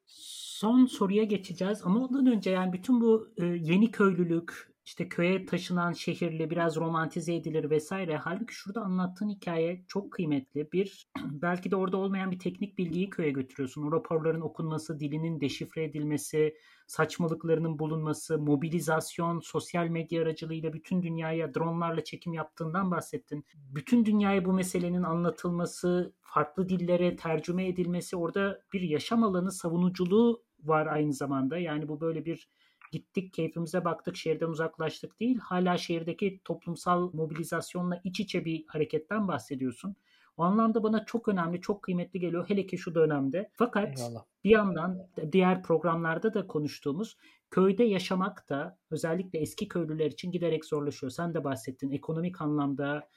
Son 0.56 0.86
soruya 0.86 1.24
geçeceğiz 1.24 1.80
ama 1.84 2.04
ondan 2.04 2.26
önce 2.26 2.50
yani 2.50 2.72
bütün 2.72 3.00
bu 3.00 3.28
ıı, 3.40 3.46
yeni 3.46 3.90
köylülük, 3.90 4.72
işte 4.84 5.08
köye 5.08 5.46
taşınan 5.46 5.92
şehirli 5.92 6.50
biraz 6.50 6.76
romantize 6.76 7.34
edilir 7.34 7.70
vesaire. 7.70 8.16
Halbuki 8.16 8.54
şurada 8.54 8.80
anlattığın 8.80 9.28
hikaye 9.28 9.84
çok 9.88 10.12
kıymetli. 10.12 10.72
Bir 10.72 11.08
belki 11.24 11.70
de 11.70 11.76
orada 11.76 11.96
olmayan 11.96 12.30
bir 12.30 12.38
teknik 12.38 12.78
bilgiyi 12.78 13.10
köye 13.10 13.30
götürüyorsun. 13.30 13.82
O 13.82 13.92
raporların 13.92 14.40
okunması, 14.40 15.00
dilinin 15.00 15.40
deşifre 15.40 15.84
edilmesi, 15.84 16.54
saçmalıklarının 16.86 17.78
bulunması, 17.78 18.38
mobilizasyon, 18.38 19.40
sosyal 19.40 19.86
medya 19.86 20.22
aracılığıyla 20.22 20.72
bütün 20.72 21.02
dünyaya 21.02 21.54
dronlarla 21.54 22.04
çekim 22.04 22.32
yaptığından 22.32 22.90
bahsettin. 22.90 23.44
Bütün 23.54 24.04
dünyaya 24.04 24.44
bu 24.44 24.52
meselenin 24.52 25.02
anlatılması, 25.02 26.12
farklı 26.22 26.68
dillere 26.68 27.16
tercüme 27.16 27.68
edilmesi, 27.68 28.16
orada 28.16 28.60
bir 28.72 28.80
yaşam 28.80 29.22
alanı 29.22 29.52
savunuculuğu 29.52 30.45
var 30.64 30.86
aynı 30.86 31.12
zamanda. 31.12 31.58
Yani 31.58 31.88
bu 31.88 32.00
böyle 32.00 32.24
bir 32.24 32.50
gittik 32.92 33.32
keyfimize 33.32 33.84
baktık 33.84 34.16
şehirden 34.16 34.48
uzaklaştık 34.48 35.20
değil 35.20 35.38
hala 35.38 35.78
şehirdeki 35.78 36.40
toplumsal 36.44 37.12
mobilizasyonla 37.12 38.00
iç 38.04 38.20
içe 38.20 38.44
bir 38.44 38.64
hareketten 38.66 39.28
bahsediyorsun. 39.28 39.96
O 40.36 40.42
anlamda 40.42 40.82
bana 40.82 41.04
çok 41.04 41.28
önemli, 41.28 41.60
çok 41.60 41.82
kıymetli 41.82 42.20
geliyor 42.20 42.48
hele 42.48 42.66
ki 42.66 42.78
şu 42.78 42.94
dönemde. 42.94 43.50
Fakat 43.52 43.98
Eyvallah. 43.98 44.24
bir 44.44 44.50
yandan 44.50 45.08
diğer 45.32 45.62
programlarda 45.62 46.34
da 46.34 46.46
konuştuğumuz 46.46 47.16
köyde 47.50 47.84
yaşamak 47.84 48.48
da 48.48 48.78
özellikle 48.90 49.38
eski 49.38 49.68
köylüler 49.68 50.06
için 50.06 50.32
giderek 50.32 50.64
zorlaşıyor. 50.64 51.10
Sen 51.10 51.34
de 51.34 51.44
bahsettin 51.44 51.90
ekonomik 51.90 52.40
anlamda 52.40 53.08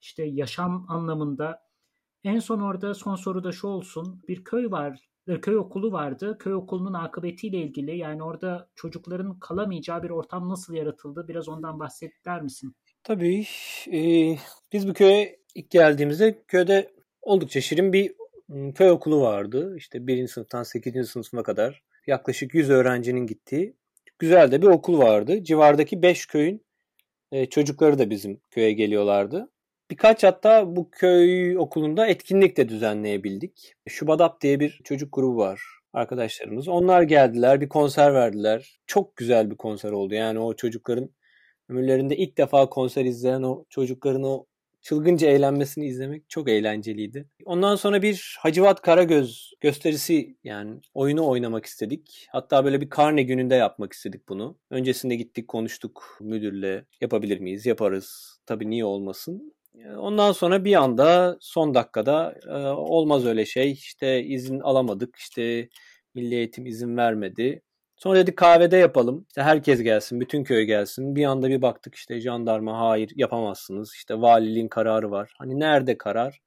işte 0.00 0.24
yaşam 0.24 0.86
anlamında. 0.88 1.66
En 2.24 2.38
son 2.38 2.60
orada 2.60 2.94
son 2.94 3.16
soru 3.16 3.44
da 3.44 3.52
şu 3.52 3.66
olsun. 3.66 4.22
Bir 4.28 4.44
köy 4.44 4.70
var 4.70 5.08
köy 5.26 5.56
okulu 5.56 5.92
vardı. 5.92 6.36
Köy 6.38 6.54
okulunun 6.54 6.94
akıbetiyle 6.94 7.58
ilgili 7.58 7.98
yani 7.98 8.22
orada 8.22 8.68
çocukların 8.74 9.38
kalamayacağı 9.38 10.02
bir 10.02 10.10
ortam 10.10 10.48
nasıl 10.48 10.74
yaratıldı? 10.74 11.28
Biraz 11.28 11.48
ondan 11.48 11.80
bahseder 11.80 12.42
misin? 12.42 12.74
Tabii. 13.02 13.46
E, 13.92 14.00
biz 14.72 14.88
bu 14.88 14.94
köye 14.94 15.38
ilk 15.54 15.70
geldiğimizde 15.70 16.42
köyde 16.48 16.92
oldukça 17.22 17.60
şirin 17.60 17.92
bir 17.92 18.12
köy 18.74 18.90
okulu 18.90 19.20
vardı. 19.20 19.76
İşte 19.76 20.06
birinci 20.06 20.32
sınıftan 20.32 20.62
8. 20.62 21.08
sınıfına 21.08 21.42
kadar 21.42 21.82
yaklaşık 22.06 22.54
100 22.54 22.70
öğrencinin 22.70 23.26
gittiği 23.26 23.76
güzel 24.18 24.52
de 24.52 24.62
bir 24.62 24.66
okul 24.66 24.98
vardı. 24.98 25.44
Civardaki 25.44 26.02
5 26.02 26.26
köyün 26.26 26.66
e, 27.32 27.46
çocukları 27.46 27.98
da 27.98 28.10
bizim 28.10 28.40
köye 28.50 28.72
geliyorlardı. 28.72 29.48
Birkaç 29.90 30.24
hatta 30.24 30.76
bu 30.76 30.90
köy 30.90 31.58
okulunda 31.58 32.06
etkinlik 32.06 32.56
de 32.56 32.68
düzenleyebildik. 32.68 33.74
Şubadap 33.88 34.40
diye 34.40 34.60
bir 34.60 34.80
çocuk 34.84 35.12
grubu 35.12 35.36
var 35.36 35.60
arkadaşlarımız. 35.92 36.68
Onlar 36.68 37.02
geldiler, 37.02 37.60
bir 37.60 37.68
konser 37.68 38.14
verdiler. 38.14 38.80
Çok 38.86 39.16
güzel 39.16 39.50
bir 39.50 39.56
konser 39.56 39.90
oldu. 39.92 40.14
Yani 40.14 40.38
o 40.38 40.56
çocukların 40.56 41.10
ömürlerinde 41.68 42.16
ilk 42.16 42.38
defa 42.38 42.68
konser 42.68 43.04
izleyen 43.04 43.42
o 43.42 43.64
çocukların 43.68 44.22
o 44.22 44.46
çılgınca 44.80 45.28
eğlenmesini 45.28 45.86
izlemek 45.86 46.30
çok 46.30 46.48
eğlenceliydi. 46.48 47.28
Ondan 47.44 47.76
sonra 47.76 48.02
bir 48.02 48.36
Hacivat 48.40 48.82
Karagöz 48.82 49.52
gösterisi 49.60 50.36
yani 50.44 50.80
oyunu 50.94 51.28
oynamak 51.28 51.66
istedik. 51.66 52.26
Hatta 52.30 52.64
böyle 52.64 52.80
bir 52.80 52.90
karne 52.90 53.22
gününde 53.22 53.54
yapmak 53.54 53.92
istedik 53.92 54.28
bunu. 54.28 54.58
Öncesinde 54.70 55.16
gittik 55.16 55.48
konuştuk 55.48 56.18
müdürle 56.20 56.84
yapabilir 57.00 57.40
miyiz? 57.40 57.66
Yaparız. 57.66 58.38
Tabii 58.46 58.70
niye 58.70 58.84
olmasın. 58.84 59.55
Ondan 59.98 60.32
sonra 60.32 60.64
bir 60.64 60.74
anda 60.74 61.36
son 61.40 61.74
dakikada 61.74 62.34
olmaz 62.76 63.26
öyle 63.26 63.46
şey 63.46 63.72
işte 63.72 64.22
izin 64.24 64.60
alamadık 64.60 65.16
işte 65.16 65.68
milli 66.14 66.34
eğitim 66.34 66.66
izin 66.66 66.96
vermedi. 66.96 67.62
Sonra 67.96 68.18
dedik 68.18 68.36
kahvede 68.36 68.76
yapalım. 68.76 69.24
İşte 69.28 69.42
herkes 69.42 69.82
gelsin, 69.82 70.20
bütün 70.20 70.44
köy 70.44 70.64
gelsin. 70.64 71.16
Bir 71.16 71.24
anda 71.24 71.48
bir 71.48 71.62
baktık 71.62 71.94
işte 71.94 72.20
jandarma 72.20 72.80
hayır 72.80 73.12
yapamazsınız. 73.16 73.94
İşte 73.94 74.20
valiliğin 74.20 74.68
kararı 74.68 75.10
var. 75.10 75.34
Hani 75.38 75.60
nerede 75.60 75.98
karar? 75.98 76.40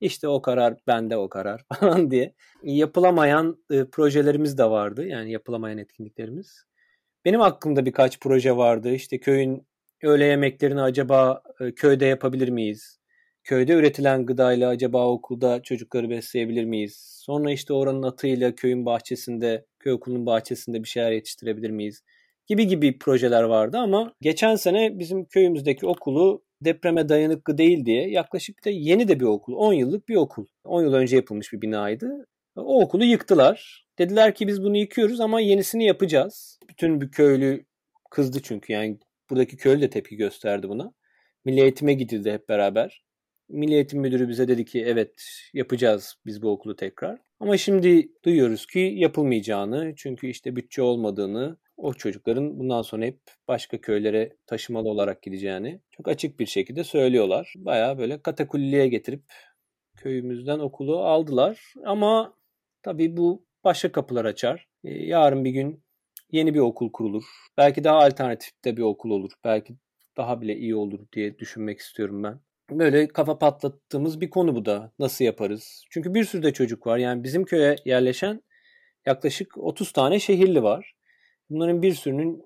İşte 0.00 0.28
o 0.28 0.42
karar 0.42 0.76
bende 0.86 1.16
o 1.16 1.28
karar 1.28 1.64
falan 1.80 2.10
diye. 2.10 2.34
Yapılamayan 2.62 3.64
e, 3.70 3.84
projelerimiz 3.84 4.58
de 4.58 4.64
vardı. 4.64 5.06
Yani 5.06 5.32
yapılamayan 5.32 5.78
etkinliklerimiz. 5.78 6.64
Benim 7.24 7.40
aklımda 7.42 7.86
birkaç 7.86 8.20
proje 8.20 8.56
vardı. 8.56 8.92
İşte 8.94 9.20
köyün 9.20 9.66
öğle 10.04 10.24
yemeklerini 10.24 10.82
acaba 10.82 11.42
e, 11.60 11.72
köyde 11.74 12.06
yapabilir 12.06 12.48
miyiz? 12.48 12.98
Köyde 13.44 13.72
üretilen 13.72 14.26
gıdayla 14.26 14.68
acaba 14.68 15.08
okulda 15.08 15.62
çocukları 15.62 16.10
besleyebilir 16.10 16.64
miyiz? 16.64 17.20
Sonra 17.24 17.50
işte 17.50 17.72
oranın 17.72 18.02
atıyla 18.02 18.54
köyün 18.54 18.86
bahçesinde, 18.86 19.66
köy 19.78 19.92
okulunun 19.92 20.26
bahçesinde 20.26 20.82
bir 20.82 20.88
şeyler 20.88 21.12
yetiştirebilir 21.12 21.70
miyiz? 21.70 22.02
Gibi 22.46 22.66
gibi 22.66 22.98
projeler 22.98 23.42
vardı 23.42 23.78
ama 23.78 24.12
geçen 24.20 24.56
sene 24.56 24.98
bizim 24.98 25.24
köyümüzdeki 25.24 25.86
okulu 25.86 26.44
depreme 26.60 27.08
dayanıklı 27.08 27.58
değil 27.58 27.86
diye 27.86 28.10
yaklaşık 28.10 28.64
da 28.64 28.70
yeni 28.70 29.08
de 29.08 29.20
bir 29.20 29.24
okul. 29.24 29.54
10 29.56 29.72
yıllık 29.72 30.08
bir 30.08 30.16
okul. 30.16 30.46
10 30.64 30.82
yıl 30.82 30.92
önce 30.94 31.16
yapılmış 31.16 31.52
bir 31.52 31.62
binaydı. 31.62 32.26
O 32.56 32.82
okulu 32.82 33.04
yıktılar. 33.04 33.86
Dediler 33.98 34.34
ki 34.34 34.48
biz 34.48 34.62
bunu 34.62 34.76
yıkıyoruz 34.76 35.20
ama 35.20 35.40
yenisini 35.40 35.84
yapacağız. 35.84 36.58
Bütün 36.68 37.00
bir 37.00 37.10
köylü 37.10 37.64
kızdı 38.10 38.38
çünkü 38.42 38.72
yani 38.72 38.98
Buradaki 39.30 39.56
köylü 39.56 39.80
de 39.80 39.90
tepki 39.90 40.16
gösterdi 40.16 40.68
buna. 40.68 40.94
Milli 41.44 41.60
eğitime 41.60 41.94
gidildi 41.94 42.32
hep 42.32 42.48
beraber. 42.48 43.04
Milli 43.48 43.74
Eğitim 43.74 44.00
Müdürü 44.00 44.28
bize 44.28 44.48
dedi 44.48 44.64
ki 44.64 44.84
evet 44.86 45.22
yapacağız 45.52 46.14
biz 46.26 46.42
bu 46.42 46.50
okulu 46.50 46.76
tekrar. 46.76 47.20
Ama 47.40 47.56
şimdi 47.56 48.08
duyuyoruz 48.24 48.66
ki 48.66 48.78
yapılmayacağını 48.78 49.94
çünkü 49.96 50.26
işte 50.26 50.56
bütçe 50.56 50.82
olmadığını 50.82 51.56
o 51.76 51.94
çocukların 51.94 52.58
bundan 52.58 52.82
sonra 52.82 53.04
hep 53.04 53.20
başka 53.48 53.80
köylere 53.80 54.36
taşımalı 54.46 54.88
olarak 54.88 55.22
gideceğini 55.22 55.80
çok 55.90 56.08
açık 56.08 56.40
bir 56.40 56.46
şekilde 56.46 56.84
söylüyorlar. 56.84 57.54
Baya 57.56 57.98
böyle 57.98 58.22
katakulliye 58.22 58.88
getirip 58.88 59.22
köyümüzden 59.96 60.58
okulu 60.58 60.98
aldılar. 60.98 61.74
Ama 61.84 62.34
tabii 62.82 63.16
bu 63.16 63.46
başka 63.64 63.92
kapılar 63.92 64.24
açar. 64.24 64.68
Ee, 64.84 64.90
yarın 64.90 65.44
bir 65.44 65.50
gün 65.50 65.83
yeni 66.34 66.54
bir 66.54 66.58
okul 66.58 66.92
kurulur. 66.92 67.24
Belki 67.56 67.84
daha 67.84 67.98
alternatifte 67.98 68.76
bir 68.76 68.82
okul 68.82 69.10
olur. 69.10 69.32
Belki 69.44 69.74
daha 70.16 70.40
bile 70.40 70.56
iyi 70.56 70.76
olur 70.76 71.00
diye 71.12 71.38
düşünmek 71.38 71.78
istiyorum 71.78 72.22
ben. 72.22 72.40
Böyle 72.70 73.08
kafa 73.08 73.38
patlattığımız 73.38 74.20
bir 74.20 74.30
konu 74.30 74.54
bu 74.54 74.64
da. 74.64 74.92
Nasıl 74.98 75.24
yaparız? 75.24 75.84
Çünkü 75.90 76.14
bir 76.14 76.24
sürü 76.24 76.42
de 76.42 76.52
çocuk 76.52 76.86
var. 76.86 76.98
Yani 76.98 77.24
bizim 77.24 77.44
köye 77.44 77.76
yerleşen 77.84 78.42
yaklaşık 79.06 79.58
30 79.58 79.92
tane 79.92 80.18
şehirli 80.18 80.62
var. 80.62 80.94
Bunların 81.50 81.82
bir 81.82 81.94
sürünün 81.94 82.42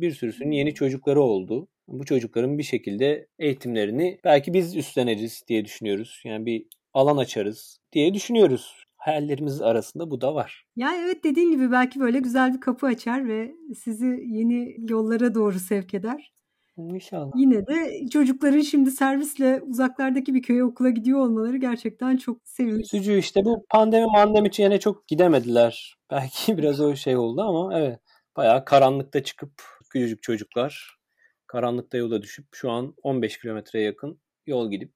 bir 0.00 0.10
sürüsünün 0.10 0.50
yeni 0.50 0.74
çocukları 0.74 1.20
oldu. 1.20 1.68
Bu 1.88 2.04
çocukların 2.04 2.58
bir 2.58 2.62
şekilde 2.62 3.26
eğitimlerini 3.38 4.18
belki 4.24 4.54
biz 4.54 4.76
üstleniriz 4.76 5.42
diye 5.48 5.64
düşünüyoruz. 5.64 6.22
Yani 6.24 6.46
bir 6.46 6.66
alan 6.94 7.16
açarız 7.16 7.78
diye 7.92 8.14
düşünüyoruz 8.14 8.84
hayallerimiz 9.00 9.62
arasında 9.62 10.10
bu 10.10 10.20
da 10.20 10.34
var. 10.34 10.66
Ya 10.76 10.92
evet 10.96 11.24
dediğin 11.24 11.50
gibi 11.50 11.72
belki 11.72 12.00
böyle 12.00 12.18
güzel 12.18 12.54
bir 12.54 12.60
kapı 12.60 12.86
açar 12.86 13.28
ve 13.28 13.54
sizi 13.76 14.06
yeni 14.26 14.76
yollara 14.90 15.34
doğru 15.34 15.58
sevk 15.58 15.94
eder. 15.94 16.32
İnşallah. 16.76 17.32
Yine 17.36 17.66
de 17.66 18.06
çocukların 18.12 18.60
şimdi 18.60 18.90
servisle 18.90 19.62
uzaklardaki 19.62 20.34
bir 20.34 20.42
köye 20.42 20.64
okula 20.64 20.90
gidiyor 20.90 21.20
olmaları 21.20 21.56
gerçekten 21.56 22.16
çok 22.16 22.38
sevindirici. 22.44 22.96
Üzücü 22.96 23.18
işte 23.18 23.44
bu 23.44 23.66
pandemi 23.70 24.06
mandemi 24.06 24.48
için 24.48 24.62
yine 24.64 24.80
çok 24.80 25.08
gidemediler. 25.08 25.96
Belki 26.10 26.56
biraz 26.58 26.80
o 26.80 26.96
şey 26.96 27.16
oldu 27.16 27.42
ama 27.42 27.78
evet. 27.78 28.00
Bayağı 28.36 28.64
karanlıkta 28.64 29.22
çıkıp 29.22 29.52
küçücük 29.90 30.22
çocuklar 30.22 31.00
karanlıkta 31.46 31.98
yola 31.98 32.22
düşüp 32.22 32.46
şu 32.52 32.70
an 32.70 32.94
15 33.02 33.38
kilometreye 33.38 33.84
yakın 33.84 34.20
yol 34.46 34.70
gidip 34.70 34.92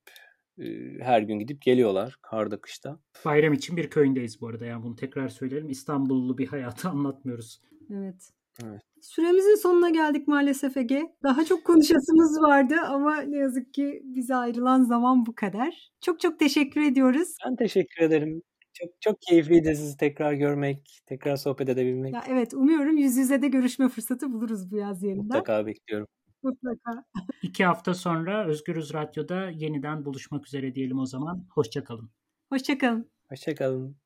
her 1.01 1.23
gün 1.23 1.38
gidip 1.38 1.62
geliyorlar 1.62 2.19
karda 2.23 2.61
kışta. 2.61 2.99
Bayram 3.25 3.53
için 3.53 3.77
bir 3.77 3.90
köyündeyiz 3.90 4.40
bu 4.40 4.49
arada. 4.49 4.67
Yani 4.67 4.83
bunu 4.83 4.97
tekrar 4.97 5.29
söyleyelim. 5.29 5.71
İstanbullu 5.71 6.38
bir 6.38 6.47
hayatı 6.47 6.88
anlatmıyoruz. 6.88 7.61
Evet. 7.90 8.31
Evet. 8.64 8.81
Süremizin 9.01 9.55
sonuna 9.55 9.90
geldik 9.90 10.29
maalesef 10.29 10.77
Ege. 10.77 11.03
Daha 11.23 11.45
çok 11.45 11.64
konuşasımız 11.64 12.43
vardı 12.43 12.75
ama 12.87 13.21
ne 13.21 13.37
yazık 13.37 13.75
ki 13.75 14.03
bize 14.05 14.35
ayrılan 14.35 14.83
zaman 14.83 15.27
bu 15.27 15.35
kadar. 15.35 15.90
Çok 16.01 16.21
çok 16.21 16.38
teşekkür 16.38 16.81
ediyoruz. 16.81 17.37
Ben 17.47 17.57
teşekkür 17.57 18.03
ederim. 18.03 18.43
Çok 18.73 18.88
çok 19.01 19.21
keyifliydi 19.21 19.77
sizi 19.77 19.97
tekrar 19.97 20.33
görmek, 20.33 21.03
tekrar 21.07 21.37
sohbet 21.37 21.69
edebilmek. 21.69 22.14
Ya 22.14 22.25
evet, 22.29 22.55
umuyorum 22.55 22.97
yüz 22.97 23.17
yüze 23.17 23.43
de 23.43 23.49
görüşme 23.49 23.88
fırsatı 23.88 24.33
buluruz 24.33 24.71
bu 24.71 24.77
yaz 24.77 25.03
yeniden. 25.03 25.25
Mutlaka 25.25 25.67
bekliyorum. 25.67 26.07
Mutlaka. 26.45 27.05
İki 27.43 27.65
hafta 27.65 27.95
sonra 27.95 28.47
Özgürüz 28.47 28.95
Radyo'da 28.95 29.51
yeniden 29.51 30.05
buluşmak 30.05 30.47
üzere 30.47 30.75
diyelim 30.75 30.99
o 30.99 31.07
zaman. 31.07 31.47
Hoşçakalın. 31.51 32.11
Hoşçakalın. 32.49 33.11
Hoşçakalın. 33.29 33.97